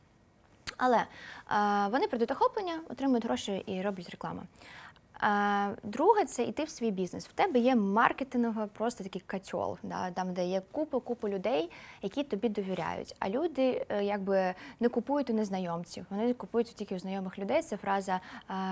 [0.77, 4.43] Але е, вони прийдуть охоплення, отримують гроші і роблять рекламу.
[5.83, 7.27] Друге, це йти в свій бізнес.
[7.27, 11.71] В тебе є маркетинговий просто такий котел, да, там, де є купа купа людей,
[12.03, 13.17] які тобі довіряють.
[13.19, 17.63] А люди е, якби не купують у незнайомців, вони купують тільки у знайомих людей.
[17.63, 18.21] Це фраза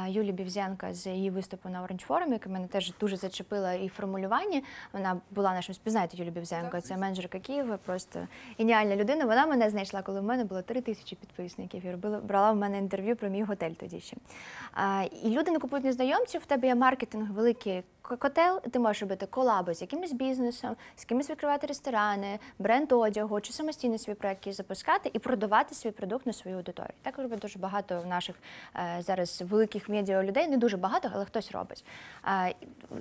[0.08, 3.90] Юлії Бівзенка з її виступу на Orange Forum, яка мене теж дуже зачепила і в
[3.90, 4.64] формулюванні.
[4.92, 8.28] Вона була нашим спізнаєте Юлію Бівзенко, це менеджерка Києва, просто
[8.58, 9.24] геніальна людина.
[9.24, 11.86] Вона мене знайшла, коли в мене було три тисячі підписників.
[11.86, 14.16] І робила брала в мене інтерв'ю про мій готель тоді ще.
[15.22, 16.39] І люди не купують незнайомців.
[16.42, 17.82] В тебе є маркетинг великий
[18.16, 23.52] котел, ти можеш робити колаби з якимось бізнесом, з кимось відкривати ресторани, бренд одягу чи
[23.52, 26.94] самостійно свій проект запускати і продавати свій продукт на свою аудиторію.
[27.02, 28.36] Так робить дуже багато в наших
[28.76, 30.48] е, зараз великих медіа людей.
[30.48, 31.84] Не дуже багато, але хтось робить.
[32.22, 32.50] А,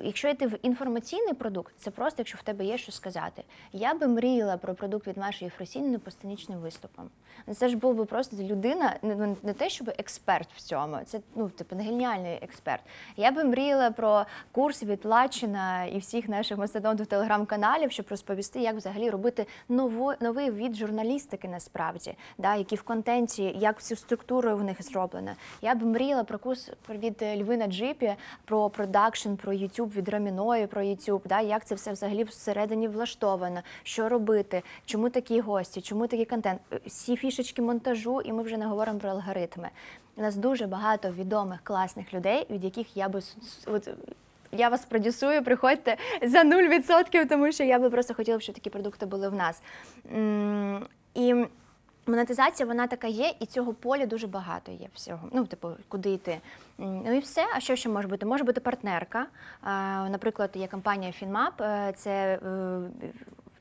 [0.03, 3.43] якщо йти в інформаційний продукт, це просто якщо в тебе є що сказати.
[3.73, 7.09] Я би мріяла про продукт від Маші Єфросіньої по сценічним виступам.
[7.47, 8.95] Ну, Це ж був би просто людина,
[9.43, 12.83] не те, щоб експерт в цьому, це ну типу не геніальний експерт.
[13.17, 18.75] Я би мріяла про курс від Лачина і всіх наших мастодонтів телеграм-каналів, щоб розповісти, як
[18.75, 24.63] взагалі робити нову, новий від журналістики насправді, да, які в контенті, як всю структуру в
[24.63, 25.35] них зроблена.
[25.61, 30.81] Я б мріяла про курс від Львина Джипі, про продакшн, про YouTube від Раміної, про
[30.81, 36.25] YouTube, да, як це все взагалі всередині влаштовано, що робити, чому такі гості, чому такий
[36.25, 39.69] контент, всі фішечки монтажу, і ми вже не говоримо про алгоритми.
[40.15, 43.21] У нас дуже багато відомих класних людей, від яких я би
[43.65, 43.89] от,
[44.51, 49.05] я вас продюсую, приходьте за 0%, тому що я би просто хотіла, щоб такі продукти
[49.05, 49.61] були в нас.
[51.13, 51.45] І
[52.07, 55.29] монетизація вона така є, і цього поля дуже багато є всього.
[55.31, 56.41] Ну, типу, куди йти.
[56.77, 57.45] Ну і все.
[57.55, 58.25] А що ще може бути?
[58.25, 59.25] Може бути партнерка.
[60.09, 62.39] Наприклад, є компанія FinMap, е, це е,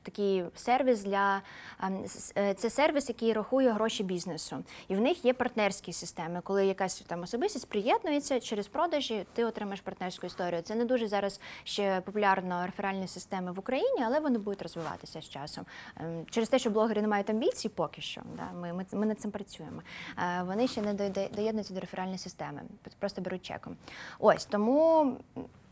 [0.09, 1.41] такий сервіс для
[1.83, 2.05] ем,
[2.37, 4.63] е, це сервіс, який рахує гроші бізнесу.
[4.87, 9.81] І в них є партнерські системи, коли якась там особистість приєднується через продажі, ти отримаєш
[9.81, 10.61] партнерську історію.
[10.61, 15.29] Це не дуже зараз ще популярно реферальні системи в Україні, але вони будуть розвиватися з
[15.29, 15.65] часом.
[15.97, 18.21] Ем, Через те, що блогери не мають амбіцій, поки що.
[18.37, 19.81] Да, ми, ми, ми над цим працюємо.
[20.17, 20.93] Е, Вони ще не
[21.35, 22.61] доєднуються до реферальної системи,
[22.99, 23.75] просто беруть чеком.
[24.19, 25.17] Ось тому.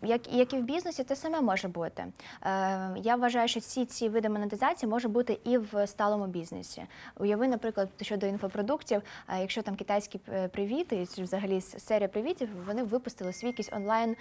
[0.02, 2.06] Як, як і в бізнесі, те саме може бути.
[2.44, 6.84] Е, я вважаю, що всі ці види монетизації може бути і в сталому бізнесі.
[7.20, 13.34] Уяви, наприклад, щодо інфопродуктів, е, якщо там китайські е, привіти, взагалі серія привітів, вони випустили
[13.34, 14.16] свій якийсь онлайн.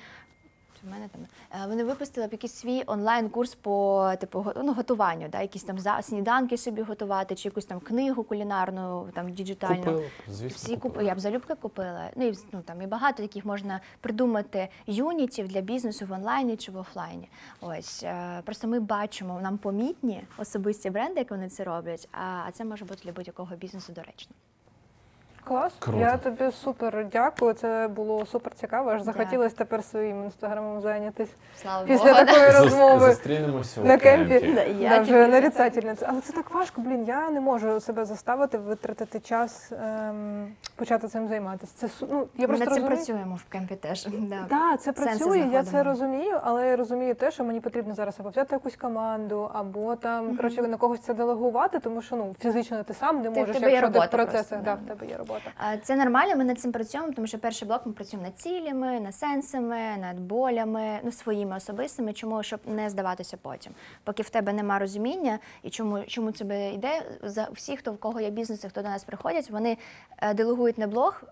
[0.87, 1.21] В мене там
[1.63, 6.03] е, вони випустили б якийсь свій онлайн-курс по типу ну, готуванню, да, якісь там за
[6.03, 9.85] сніданки собі готувати, чи якусь там книгу кулінарну, там діджитальну.
[9.85, 10.57] Купила, звісно.
[10.57, 11.09] Всі купила.
[11.09, 12.11] я б залюбки купила.
[12.17, 16.73] Ну і ну, там і багато таких можна придумати юнітів для бізнесу в онлайні чи
[16.73, 17.29] в офлайні.
[17.61, 22.09] Ось е, просто ми бачимо, нам помітні особисті бренди, як вони це роблять.
[22.13, 24.35] А це може бути для будь-якого бізнесу доречно.
[25.49, 25.73] Клас.
[25.79, 25.99] Круто.
[26.01, 27.53] Я тобі супер дякую.
[27.55, 28.91] Це було супер цікаво.
[28.91, 31.33] Аж захотілося тепер своїм інстаграмом зайнятися.
[31.63, 32.27] Слава Після Богу.
[32.27, 33.07] такої розмови.
[33.11, 34.41] Зустрінемося На кемпі.
[34.41, 34.53] кемпі.
[34.53, 36.07] Да, я вже нарицательниця.
[36.11, 37.05] Але це так важко, блін.
[37.05, 41.73] Я не можу себе заставити витратити час, ем, почати цим займатися.
[41.77, 42.87] Це ну, я Ми просто над цим розумію.
[42.97, 44.07] працюємо в кемпі теж.
[44.07, 44.47] Да.
[44.49, 45.85] Так, це Сенси працює, я це знаходимо.
[45.91, 50.37] розумію, але я розумію те, що мені потрібно зараз або взяти якусь команду, або там
[50.37, 53.57] коротше на когось це делегувати, тому що ну фізично ти сам не Ти- в можеш,
[53.57, 54.95] тебе є якщо ти в робота процесах, просто, да, да.
[54.95, 55.36] в тебе є робота.
[55.37, 55.53] Робота.
[55.57, 59.01] А, Це нормально, ми над цим працюємо, тому що перший блок ми працюємо над цілями,
[59.01, 62.13] над сенсами, над болями, ну своїми особистими.
[62.13, 63.73] Чому щоб не здаватися потім?
[64.05, 68.21] Поки в тебе нема розуміння і чому, чому це йде, за всі, хто в кого
[68.21, 69.79] є бізнеси, хто до нас приходять, вони
[70.19, 71.23] е, делегують не блог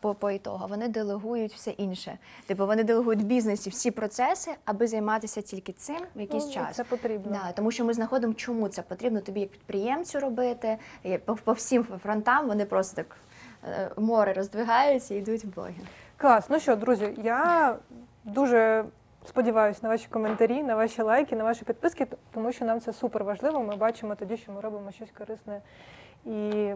[0.00, 2.18] по, по ітогу, вони делегують все інше.
[2.46, 6.76] Типу вони делегують в бізнесі всі процеси, аби займатися тільки цим в якийсь Ну, час.
[6.76, 7.32] Це потрібно.
[7.32, 10.78] Да, тому що ми знаходимо, чому це потрібно тобі як підприємцю робити.
[11.04, 13.49] І по, по всім фронтам вони просто так е,
[13.96, 15.74] море роздвигаються і йдуть блоги.
[16.16, 16.50] Клас.
[16.50, 17.76] Ну що, друзі, я
[18.24, 18.84] дуже
[19.24, 23.24] сподіваюся на ваші коментарі, на ваші лайки, на ваші підписки, тому що нам це супер
[23.24, 23.62] важливо.
[23.62, 25.60] Ми бачимо тоді, що ми робимо щось корисне
[26.24, 26.72] і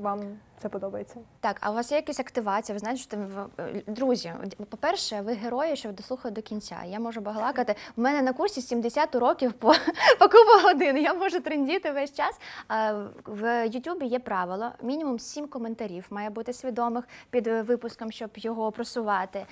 [0.00, 1.16] вам це подобається.
[1.40, 2.74] Так, а у вас є якась активація?
[2.74, 4.32] Ви знаєте, що там е, друзі,
[4.70, 6.76] по-перше, ви герої, що ви дослухали до кінця.
[6.86, 7.74] Я можу балакати.
[7.96, 9.68] У мене на курсі 70 уроків по,
[10.18, 10.98] по купу годин.
[10.98, 12.40] Я можу трендіти весь час.
[13.26, 18.72] В Ютубі є правило: мінімум 7 коментарів має бути свідомих під е, випуском, щоб його
[18.72, 19.46] просувати.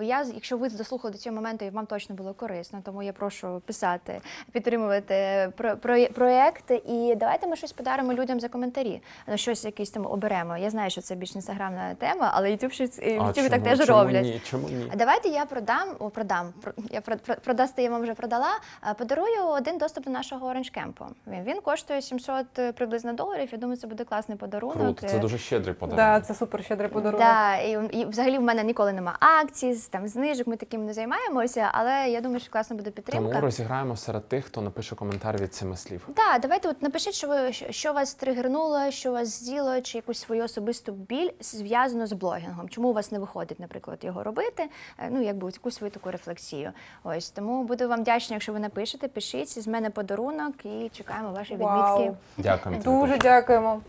[0.00, 3.62] Я, якщо ви дослухали до цього моменту, і вам точно було корисно, тому я прошу
[3.66, 4.20] писати,
[4.52, 6.82] підтримувати про, про, проєкти.
[6.86, 9.02] І давайте ми щось подаримо людям за коментарі.
[9.42, 10.56] Щось якийсь там оберемо.
[10.58, 14.22] Я знаю, що це більш інстаграмна тема, але YouTube щось YouTube так теж чому роблять.
[14.24, 14.40] Ні?
[14.44, 14.90] Чому ні?
[14.92, 16.52] А давайте я продам, о, продам.
[16.62, 18.48] про- Я про- про- продасти я вам вже продала.
[18.80, 20.92] а, Подарую один доступ до нашого Orange Camp.
[21.26, 23.48] Він, він коштує 700 приблизно доларів.
[23.52, 24.76] Я думаю, це буде класний подарунок.
[24.82, 26.20] Круто, це Е, дуже щедрий подарунок.
[26.20, 27.20] да, це супер щедрий подарунок.
[27.26, 30.92] Да, і, і взагалі в мене ніколи нема акцій, з- там знижок, ми таким не
[30.94, 33.28] займаємося, але я думаю, що класно буде підтримка.
[33.30, 36.08] Тому розіграємо серед тих, хто напише коментар від цими слів.
[36.14, 40.18] Так, давайте от напишіть, що ви що- що вас тригернуло, що вас з'їло, чи якусь
[40.18, 42.68] свою особисту біль зв'язану з блогінгом.
[42.68, 44.68] Чому у вас не виходить, наприклад, його робити?
[44.98, 46.72] Е, Ну, якби якусь свою таку рефлексію.
[47.04, 51.56] Ось тому буду вам вдячна, якщо ви напишете, пишіть з мене подарунок і чекаємо ваші
[51.56, 51.98] Вау.
[51.98, 52.18] відмітки.
[52.38, 52.82] Дякуємо.
[52.82, 53.80] Дуже дякуємо.